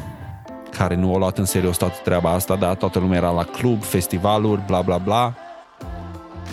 care 0.70 0.94
nu 0.94 1.14
a 1.14 1.18
luat 1.18 1.38
în 1.38 1.44
serios 1.44 1.76
toată 1.76 2.00
treaba 2.04 2.30
asta, 2.30 2.56
dar 2.56 2.74
toată 2.74 2.98
lumea 2.98 3.18
era 3.18 3.30
la 3.30 3.44
club, 3.44 3.82
festivaluri, 3.82 4.62
bla 4.66 4.80
bla 4.80 4.98
bla. 4.98 5.34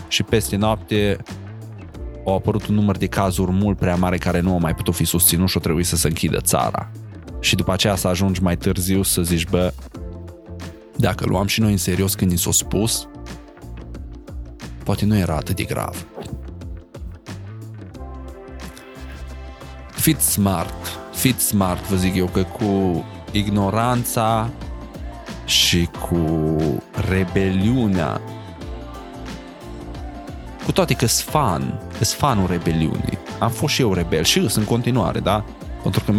Și 0.07 0.23
peste 0.23 0.55
noapte 0.55 1.17
au 2.25 2.35
apărut 2.35 2.67
un 2.67 2.75
număr 2.75 2.97
de 2.97 3.07
cazuri 3.07 3.51
mult 3.51 3.77
prea 3.77 3.95
mare 3.95 4.17
care 4.17 4.39
nu 4.39 4.51
au 4.51 4.59
mai 4.59 4.75
putut 4.75 4.95
fi 4.95 5.05
susținut 5.05 5.47
și 5.47 5.55
au 5.55 5.61
trebuit 5.61 5.85
să 5.85 5.95
se 5.95 6.07
închidă 6.07 6.39
țara. 6.39 6.89
Și 7.39 7.55
după 7.55 7.71
aceea 7.71 7.95
să 7.95 8.07
ajungi 8.07 8.41
mai 8.41 8.57
târziu 8.57 9.03
să 9.03 9.21
zici, 9.21 9.47
bă, 9.47 9.73
dacă 10.95 11.25
luam 11.27 11.47
și 11.47 11.61
noi 11.61 11.71
în 11.71 11.77
serios 11.77 12.15
când 12.15 12.31
ni 12.31 12.37
s-a 12.37 12.51
spus, 12.51 13.07
poate 14.89 15.05
nu 15.05 15.17
era 15.17 15.35
atât 15.35 15.55
de 15.55 15.63
grav. 15.63 16.05
Fiți 19.91 20.31
smart, 20.31 20.99
fiți 21.13 21.45
smart, 21.45 21.87
vă 21.87 21.95
zic 21.95 22.15
eu, 22.15 22.25
că 22.25 22.43
cu 22.43 23.03
ignoranța 23.31 24.49
și 25.45 25.89
cu 26.09 26.55
rebeliunea 27.09 28.21
cu 30.65 30.71
toate 30.71 30.93
că 30.93 31.05
sunt 31.05 31.29
fan, 31.29 31.81
sunt 31.91 32.07
fanul 32.07 32.47
rebeliunii. 32.47 33.17
Am 33.39 33.49
fost 33.49 33.73
și 33.73 33.81
eu 33.81 33.93
rebel 33.93 34.23
și 34.23 34.39
sunt 34.39 34.55
în 34.55 34.63
continuare, 34.63 35.19
da? 35.19 35.45
Pentru 35.81 36.03
că 36.03 36.13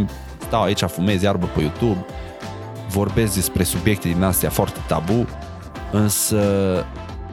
stau 0.47 0.63
aici, 0.63 0.83
fumez 0.83 1.23
iarbă 1.23 1.47
pe 1.47 1.61
YouTube, 1.61 2.05
vorbesc 2.89 3.35
despre 3.35 3.63
subiecte 3.63 4.09
din 4.09 4.23
astea 4.23 4.51
foarte 4.51 4.79
tabu, 4.87 5.27
însă 5.93 6.45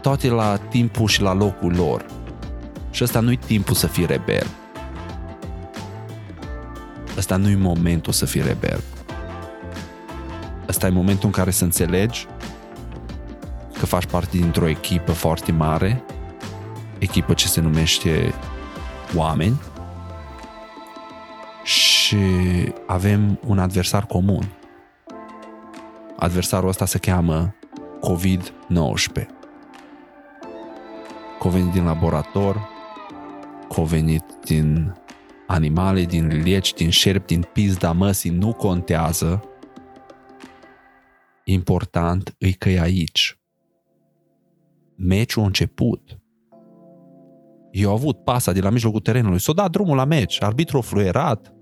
toate 0.07 0.29
la 0.29 0.57
timpul 0.57 1.07
și 1.07 1.21
la 1.21 1.33
locul 1.33 1.75
lor. 1.75 2.05
Și 2.91 3.03
ăsta 3.03 3.19
nu-i 3.19 3.37
timpul 3.37 3.75
să 3.75 3.87
fii 3.87 4.05
rebel. 4.05 4.47
Ăsta 7.17 7.35
nu-i 7.35 7.55
momentul 7.55 8.13
să 8.13 8.25
fii 8.25 8.41
rebel. 8.41 8.83
Ăsta 10.67 10.87
e 10.87 10.89
momentul 10.89 11.25
în 11.25 11.31
care 11.31 11.51
să 11.51 11.63
înțelegi 11.63 12.27
că 13.79 13.85
faci 13.85 14.05
parte 14.05 14.37
dintr-o 14.37 14.67
echipă 14.67 15.11
foarte 15.11 15.51
mare, 15.51 16.03
echipă 16.97 17.33
ce 17.33 17.47
se 17.47 17.61
numește 17.61 18.33
oameni 19.15 19.61
și 21.63 22.17
avem 22.85 23.39
un 23.45 23.59
adversar 23.59 24.05
comun. 24.05 24.49
Adversarul 26.17 26.69
ăsta 26.69 26.85
se 26.85 26.97
cheamă 26.97 27.55
COVID-19. 27.99 29.36
Covenit 31.39 31.71
din 31.71 31.83
laborator, 31.83 32.69
covenit 33.67 34.23
din 34.43 34.93
animale, 35.47 36.03
din 36.03 36.27
lieci, 36.27 36.73
din 36.73 36.89
șerpi, 36.89 37.25
din 37.25 37.45
pizda 37.53 37.91
măsii, 37.91 38.29
nu 38.29 38.53
contează. 38.53 39.43
Important 41.43 42.35
e 42.37 42.51
că 42.51 42.69
e 42.69 42.79
aici. 42.79 43.39
Meciul 44.95 45.43
a 45.43 45.45
început. 45.45 46.19
Eu 47.71 47.89
au 47.89 47.95
avut 47.95 48.23
pasa 48.23 48.51
de 48.51 48.61
la 48.61 48.69
mijlocul 48.69 48.99
terenului, 48.99 49.39
s-a 49.39 49.53
dat 49.53 49.71
drumul 49.71 49.95
la 49.95 50.05
meci, 50.05 50.43
arbitru 50.43 50.77
a 50.77 50.81
fluierat. 50.81 51.53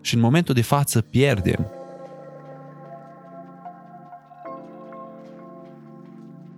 Și 0.00 0.14
în 0.14 0.20
momentul 0.20 0.54
de 0.54 0.62
față 0.62 1.00
pierdem. 1.00 1.79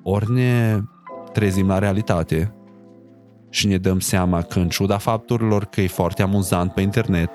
Ori 0.02 0.32
ne 0.32 0.80
trezim 1.32 1.66
la 1.66 1.78
realitate 1.78 2.54
și 3.50 3.66
ne 3.66 3.76
dăm 3.76 4.00
seama 4.00 4.42
că 4.42 4.58
în 4.58 4.68
ciuda 4.68 4.98
fapturilor 4.98 5.64
că 5.64 5.80
e 5.80 5.86
foarte 5.86 6.22
amuzant 6.22 6.72
pe 6.72 6.80
internet, 6.80 7.30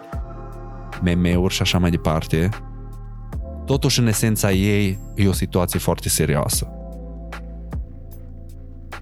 meme-uri 1.03 1.53
și 1.53 1.61
așa 1.61 1.78
mai 1.78 1.89
departe, 1.89 2.49
totuși 3.65 3.99
în 3.99 4.07
esența 4.07 4.51
ei 4.51 4.99
e 5.15 5.28
o 5.28 5.32
situație 5.32 5.80
foarte 5.80 6.09
serioasă. 6.09 6.72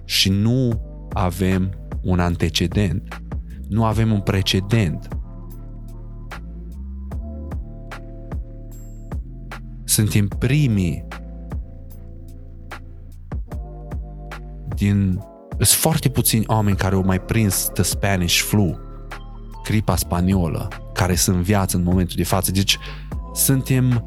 Și 0.04 0.30
nu 0.30 0.82
avem 1.12 1.70
un 2.02 2.20
antecedent, 2.20 3.22
nu 3.68 3.84
avem 3.84 4.12
un 4.12 4.20
precedent. 4.20 5.08
Suntem 9.84 10.28
primii 10.28 11.06
din... 14.76 15.20
Sunt 15.50 15.80
foarte 15.80 16.08
puțini 16.08 16.44
oameni 16.46 16.76
care 16.76 16.94
au 16.94 17.04
mai 17.04 17.20
prins 17.20 17.70
the 17.72 17.82
Spanish 17.82 18.40
flu, 18.40 18.78
gripa 19.64 19.96
spaniolă, 19.96 20.68
care 20.92 21.14
sunt 21.14 21.36
în 21.36 21.42
viață 21.42 21.76
în 21.76 21.82
momentul 21.82 22.16
de 22.16 22.24
față. 22.24 22.50
Deci 22.50 22.78
suntem 23.34 24.04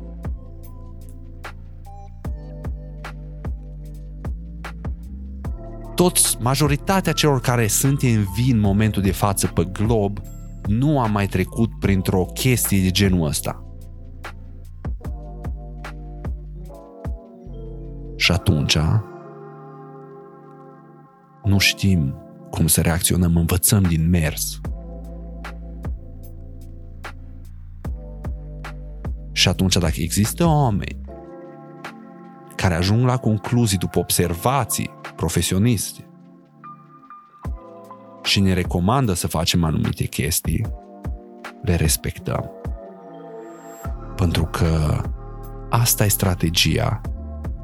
toți, 5.95 6.37
majoritatea 6.39 7.13
celor 7.13 7.41
care 7.41 7.67
sunt 7.67 8.01
în 8.01 8.25
vin 8.35 8.55
în 8.55 8.59
momentul 8.59 9.01
de 9.01 9.11
față 9.11 9.47
pe 9.47 9.63
glob 9.71 10.19
nu 10.65 10.99
a 10.99 11.05
mai 11.05 11.27
trecut 11.27 11.79
printr-o 11.79 12.25
chestie 12.25 12.81
de 12.81 12.91
genul 12.91 13.27
ăsta. 13.27 13.63
Și 18.15 18.31
atunci 18.31 18.77
nu 21.49 21.57
știm 21.57 22.15
cum 22.49 22.67
să 22.67 22.81
reacționăm, 22.81 23.35
învățăm 23.35 23.83
din 23.83 24.09
mers. 24.09 24.61
Și 29.31 29.47
atunci 29.47 29.75
dacă 29.75 29.95
există 29.97 30.45
oameni 30.45 30.97
care 32.55 32.73
ajung 32.73 33.05
la 33.05 33.17
concluzii 33.17 33.77
după 33.77 33.99
observații 33.99 34.89
profesioniste 35.15 36.07
și 38.23 38.39
ne 38.39 38.53
recomandă 38.53 39.13
să 39.13 39.27
facem 39.27 39.63
anumite 39.63 40.05
chestii, 40.05 40.65
le 41.61 41.75
respectăm. 41.75 42.51
Pentru 44.15 44.45
că 44.45 45.01
asta 45.69 46.05
e 46.05 46.07
strategia 46.07 47.01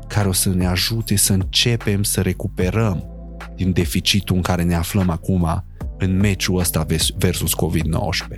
care 0.08 0.28
o 0.28 0.32
să 0.32 0.50
ne 0.50 0.68
ajute 0.68 1.16
să 1.16 1.34
începem 1.34 2.04
să 2.04 2.22
recuperăm 2.22 3.15
din 3.56 3.72
deficitul 3.72 4.36
în 4.36 4.42
care 4.42 4.64
ne 4.64 4.76
aflăm 4.76 5.10
acum 5.10 5.64
în 5.98 6.18
meciul 6.18 6.60
ăsta 6.60 6.86
versus 7.18 7.52
COVID-19. 7.56 8.38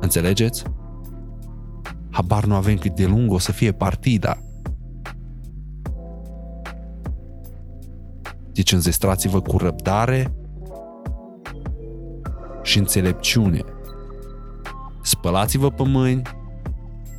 Înțelegeți? 0.00 0.62
Habar 2.10 2.44
nu 2.44 2.54
avem 2.54 2.76
cât 2.76 2.94
de 2.94 3.06
lung 3.06 3.32
o 3.32 3.38
să 3.38 3.52
fie 3.52 3.72
partida. 3.72 4.38
Deci 8.52 8.72
înzestrați-vă 8.72 9.40
cu 9.40 9.56
răbdare 9.56 10.34
și 12.62 12.78
înțelepciune. 12.78 13.64
Spălați-vă 15.02 15.70
pe 15.70 15.82
mâini, 15.86 16.22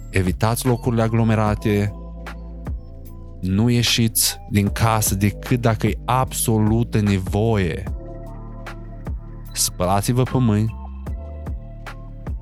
evitați 0.09 0.65
locurile 0.65 1.01
aglomerate, 1.01 1.93
nu 3.41 3.69
ieșiți 3.69 4.37
din 4.49 4.69
casă 4.69 5.15
decât 5.15 5.61
dacă 5.61 5.87
e 5.87 5.97
absolută 6.05 7.01
nevoie. 7.01 7.83
Spălați-vă 9.53 10.23
pe 10.23 10.37
mâini, 10.37 10.75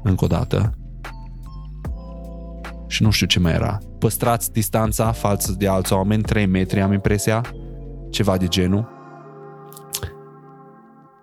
încă 0.04 0.24
o 0.24 0.28
dată, 0.28 0.74
și 2.88 3.04
nu 3.04 3.10
știu 3.10 3.28
ce 3.28 3.39
mai 3.39 3.54
era. 3.54 3.78
Păstrați 4.00 4.52
distanța 4.52 5.12
față 5.12 5.56
de 5.58 5.68
alți 5.68 5.93
oameni, 5.93 6.22
3 6.22 6.45
metri 6.45 6.82
am 6.82 6.93
impresia, 6.93 7.45
ceva 8.10 8.38
de 8.38 8.47
genul. 8.47 8.89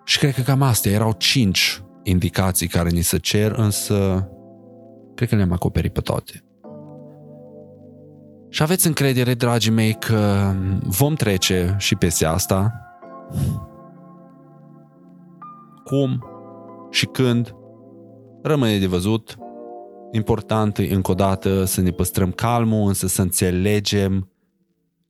Și 0.03 0.19
cred 0.19 0.33
că 0.33 0.41
cam 0.41 0.61
astea 0.61 0.91
erau 0.91 1.11
5 1.11 1.81
indicații 2.03 2.67
care 2.67 2.89
ni 2.89 3.01
se 3.01 3.17
cer, 3.17 3.51
însă 3.51 4.27
cred 5.15 5.29
că 5.29 5.35
le-am 5.35 5.51
acoperit 5.51 5.93
pe 5.93 6.01
toate. 6.01 6.46
Și 8.49 8.61
aveți 8.61 8.87
încredere, 8.87 9.33
dragii 9.33 9.71
mei, 9.71 9.93
că 9.93 10.51
vom 10.83 11.15
trece 11.15 11.75
și 11.77 11.95
peste 11.95 12.25
asta. 12.25 12.71
Cum 15.83 16.25
și 16.89 17.05
când 17.05 17.55
rămâne 18.41 18.77
de 18.77 18.87
văzut. 18.87 19.37
Important 20.11 20.77
e 20.77 20.93
încă 20.93 21.11
o 21.11 21.13
dată 21.13 21.63
să 21.63 21.81
ne 21.81 21.91
păstrăm 21.91 22.31
calmul, 22.31 22.87
însă 22.87 23.07
să 23.07 23.21
înțelegem 23.21 24.31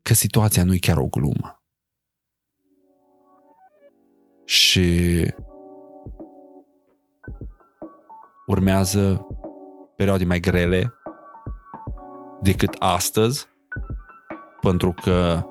că 0.02 0.14
situația 0.14 0.64
nu 0.64 0.74
e 0.74 0.78
chiar 0.78 0.98
o 0.98 1.08
glumă. 1.08 1.62
Și 4.46 5.26
urmează 8.46 9.28
perioade 9.96 10.26
mai 10.26 10.40
grele 10.40 10.94
decât 12.42 12.76
astăzi, 12.80 13.48
pentru 14.62 14.94
că 15.02 15.46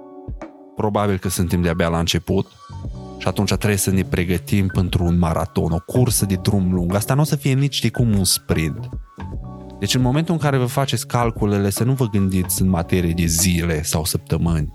probabil 0.76 1.18
că 1.18 1.28
suntem 1.28 1.62
de-abia 1.62 1.88
la 1.88 1.98
început 1.98 2.46
și 3.18 3.28
atunci 3.28 3.54
trebuie 3.54 3.78
să 3.78 3.90
ne 3.90 4.02
pregătim 4.02 4.66
pentru 4.66 5.04
un 5.04 5.18
maraton, 5.18 5.72
o 5.72 5.78
cursă 5.86 6.26
de 6.26 6.34
drum 6.34 6.72
lung. 6.72 6.94
Asta 6.94 7.14
nu 7.14 7.20
o 7.20 7.24
să 7.24 7.36
fie 7.36 7.52
nici 7.52 7.80
de 7.80 7.90
cum 7.90 8.16
un 8.16 8.24
sprint. 8.24 8.88
Deci 9.78 9.94
în 9.94 10.00
momentul 10.00 10.34
în 10.34 10.40
care 10.40 10.56
vă 10.56 10.64
faceți 10.64 11.06
calculele, 11.06 11.70
să 11.70 11.84
nu 11.84 11.92
vă 11.92 12.04
gândiți 12.04 12.62
în 12.62 12.68
materie 12.68 13.12
de 13.12 13.26
zile 13.26 13.82
sau 13.82 14.04
săptămâni. 14.04 14.72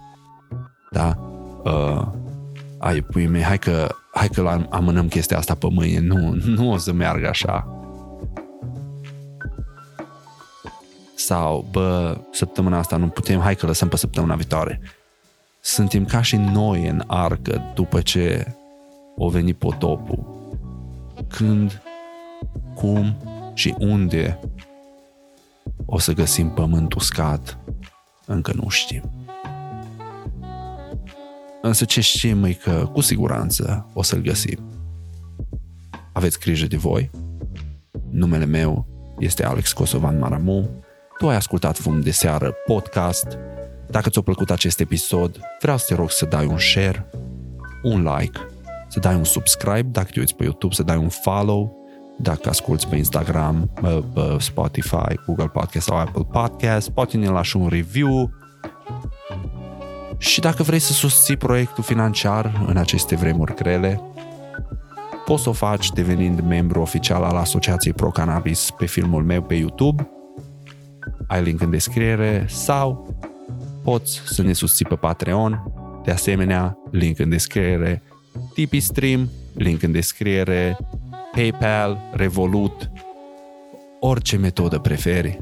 Da? 0.92 1.18
Uh, 1.64 2.08
ai, 2.78 3.02
pui 3.02 3.28
mei, 3.28 3.42
hai 3.42 3.60
că, 3.60 3.96
hai 4.14 4.28
că 4.28 4.66
amânăm 4.70 5.08
chestia 5.08 5.38
asta 5.38 5.56
pe 5.56 5.68
mâine. 5.72 6.00
Nu, 6.00 6.34
nu 6.46 6.72
o 6.72 6.78
să 6.78 6.94
meargă 6.94 7.28
așa. 7.28 7.81
Sau, 11.26 11.66
bă, 11.72 12.18
săptămâna 12.32 12.78
asta 12.78 12.98
nu 12.98 13.08
putem, 13.08 13.40
hai 13.40 13.56
că 13.56 13.66
lăsăm 13.66 13.88
pe 13.88 13.96
săptămâna 13.98 14.36
viitoare. 14.36 14.82
Suntem 15.60 16.06
ca 16.06 16.22
și 16.22 16.36
noi 16.36 16.88
în 16.88 17.04
arcă 17.08 17.72
după 17.76 18.02
ce 18.02 18.56
o 19.16 19.30
venit 19.30 19.58
potopul. 19.58 20.50
Când, 21.28 21.82
cum 22.76 23.18
și 23.54 23.76
unde 23.80 24.40
o 25.86 26.00
să 26.00 26.14
găsim 26.14 26.50
pământ 26.50 26.94
uscat, 26.94 27.58
încă 28.26 28.52
nu 28.56 28.70
știm. 28.70 29.12
Însă 31.62 31.86
ce 31.86 32.02
știm 32.02 32.44
e 32.44 32.54
că 32.54 32.90
cu 32.94 33.02
siguranță 33.02 33.90
o 33.94 34.02
să-l 34.02 34.22
găsim. 34.22 34.60
Aveți 36.12 36.40
grijă 36.40 36.68
de 36.68 36.78
voi. 36.78 37.10
Numele 38.10 38.46
meu 38.46 38.86
este 39.20 39.46
Alex 39.46 39.74
Kosovan 39.74 40.20
Maramu. 40.20 40.70
Tu 41.22 41.30
ai 41.30 41.36
ascultat 41.36 41.78
Fum 41.78 42.02
de 42.02 42.12
Seară 42.12 42.54
podcast. 42.66 43.38
Dacă 43.88 44.10
ți-a 44.10 44.22
plăcut 44.22 44.50
acest 44.50 44.80
episod, 44.80 45.40
vreau 45.60 45.78
să 45.78 45.86
te 45.88 45.96
rog 45.96 46.12
să 46.12 46.26
dai 46.26 46.46
un 46.46 46.58
share, 46.58 47.10
un 47.84 48.16
like, 48.18 48.40
să 48.88 49.00
dai 49.00 49.16
un 49.16 49.24
subscribe 49.24 49.88
dacă 49.92 50.10
te 50.14 50.20
uiți 50.20 50.36
pe 50.36 50.44
YouTube, 50.44 50.74
să 50.74 50.84
dai 50.84 50.98
un 50.98 51.10
follow 51.10 51.86
dacă 52.18 52.50
asculti 52.50 52.88
pe 52.88 52.96
Instagram, 52.96 53.72
pe 54.14 54.36
Spotify, 54.40 55.20
Google 55.26 55.48
Podcast 55.48 55.86
sau 55.86 55.98
Apple 55.98 56.28
Podcast, 56.32 56.90
poate 56.90 57.18
ne 57.18 57.28
lași 57.28 57.58
un 57.58 57.68
review. 57.68 58.30
Și 60.18 60.40
dacă 60.40 60.64
vrei 60.64 60.80
să 60.80 60.94
susții 60.94 61.38
proiectul 61.38 61.84
financiar 61.84 62.66
în 62.68 62.78
aceste 62.78 63.16
vremuri 63.16 63.56
grele, 63.56 64.02
poți 65.26 65.44
să 65.44 65.50
o 65.50 65.54
faci 65.54 65.90
devenind 65.90 66.40
membru 66.40 66.82
oficial 66.82 67.24
al 67.24 67.38
Asociației 67.38 67.94
Pro 67.94 68.10
Cannabis 68.10 68.70
pe 68.78 68.86
filmul 68.86 69.24
meu 69.24 69.42
pe 69.42 69.54
YouTube. 69.54 70.10
Ai 71.32 71.44
link 71.44 71.62
în 71.62 71.70
descriere 71.70 72.46
sau 72.50 73.16
poți 73.84 74.22
să 74.26 74.42
ne 74.42 74.54
susții 74.54 74.86
pe 74.86 74.96
Patreon. 74.96 75.64
De 76.04 76.12
asemenea, 76.12 76.78
link 76.90 77.20
în 77.20 77.30
descriere, 77.30 78.04
Tipeee 78.54 78.82
Stream, 78.82 79.30
link 79.54 79.84
în 79.84 79.92
descriere, 79.92 80.78
PayPal, 81.32 81.98
Revolut, 82.14 82.92
orice 84.00 84.38
metodă 84.38 84.80
preferi, 84.80 85.42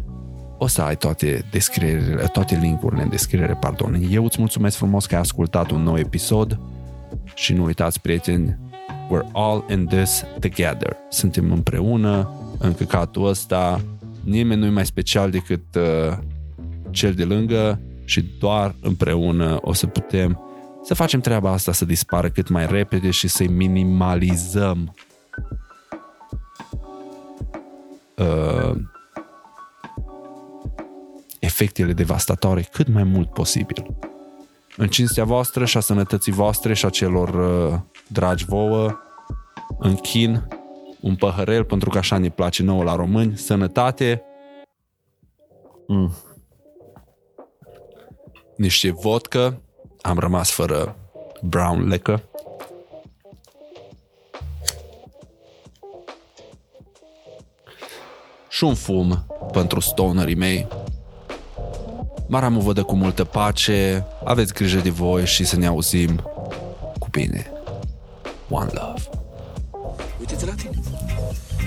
o 0.58 0.68
să 0.68 0.82
ai 0.82 0.98
toate, 0.98 1.46
descrierile, 1.52 2.24
toate 2.24 2.58
linkurile 2.62 3.02
în 3.02 3.10
descriere, 3.10 3.54
pardon. 3.54 4.00
Eu 4.10 4.24
îți 4.24 4.40
mulțumesc 4.40 4.78
frumos 4.78 5.06
că 5.06 5.16
ai 5.16 5.22
ascultat 5.22 5.72
un 5.72 5.84
nou 5.84 5.98
episod 5.98 6.60
și 7.34 7.54
nu 7.54 7.64
uitați, 7.64 8.02
prieteni, 8.02 8.58
we're 9.12 9.32
all 9.32 9.66
in 9.70 9.86
this 9.86 10.24
together. 10.40 10.96
Suntem 11.10 11.52
împreună 11.52 12.30
în 12.58 12.74
căcatul 12.74 13.28
ăsta, 13.28 13.82
nimeni 14.24 14.60
nu 14.60 14.66
e 14.66 14.70
mai 14.70 14.86
special 14.86 15.30
decât 15.30 15.76
uh, 15.76 16.18
cel 16.90 17.14
de 17.14 17.24
lângă 17.24 17.82
și 18.06 18.22
doar 18.40 18.76
împreună 18.82 19.58
o 19.62 19.74
să 19.74 19.88
putem 19.88 20.44
să 20.84 20.94
facem 20.94 21.20
treaba 21.20 21.52
asta 21.52 21.72
să 21.72 21.86
dispară 21.86 22.30
cât 22.30 22.50
mai 22.50 22.68
repede 22.68 23.10
și 23.10 23.28
să-i 23.28 23.48
minimalizăm 23.48 24.96
uh, 28.16 28.76
efectele 31.40 31.94
devastatoare 31.94 32.62
cât 32.62 32.88
mai 32.88 33.04
mult 33.04 33.34
posibil. 33.34 33.86
În 34.78 34.88
cinstea 34.88 35.24
voastră 35.24 35.66
și 35.66 35.78
a 35.78 35.80
sănătății 35.80 36.32
voastre 36.32 36.74
și 36.74 36.86
a 36.86 36.90
celor 36.90 37.30
uh, 37.70 37.80
dragi 38.08 38.46
vouă, 38.46 39.00
închin 39.80 40.48
un 41.02 41.16
păhărel 41.16 41.64
pentru 41.64 41.90
că 41.90 41.98
așa 41.98 42.18
ne 42.18 42.30
place 42.30 42.64
nouă 42.64 42.84
la 42.84 42.96
români, 42.96 43.38
sănătate, 43.38 44.24
mm. 45.88 46.14
niște 48.56 48.92
vodka, 48.92 49.62
am 50.02 50.18
rămas 50.18 50.52
fără 50.52 50.96
brown 51.42 51.88
liquor, 51.88 52.30
și 58.60 58.66
un 58.66 58.74
fum 58.74 59.26
pentru 59.52 59.80
stonerii 59.80 60.36
mei. 60.36 60.68
Maramu 62.28 62.60
vă 62.60 62.74
dă 62.74 62.84
cu 62.84 62.96
multă 62.96 63.24
pace, 63.24 64.06
aveți 64.24 64.54
grijă 64.54 64.80
de 64.80 64.90
voi 64.90 65.26
și 65.26 65.44
să 65.44 65.58
ne 65.58 65.66
auzim 65.66 66.16
cu 67.00 67.08
bine. 67.12 67.52
One 68.50 68.70
love. 68.74 69.02
Uite-te 70.20 70.46
la 70.46 70.54
tine. 70.54 70.69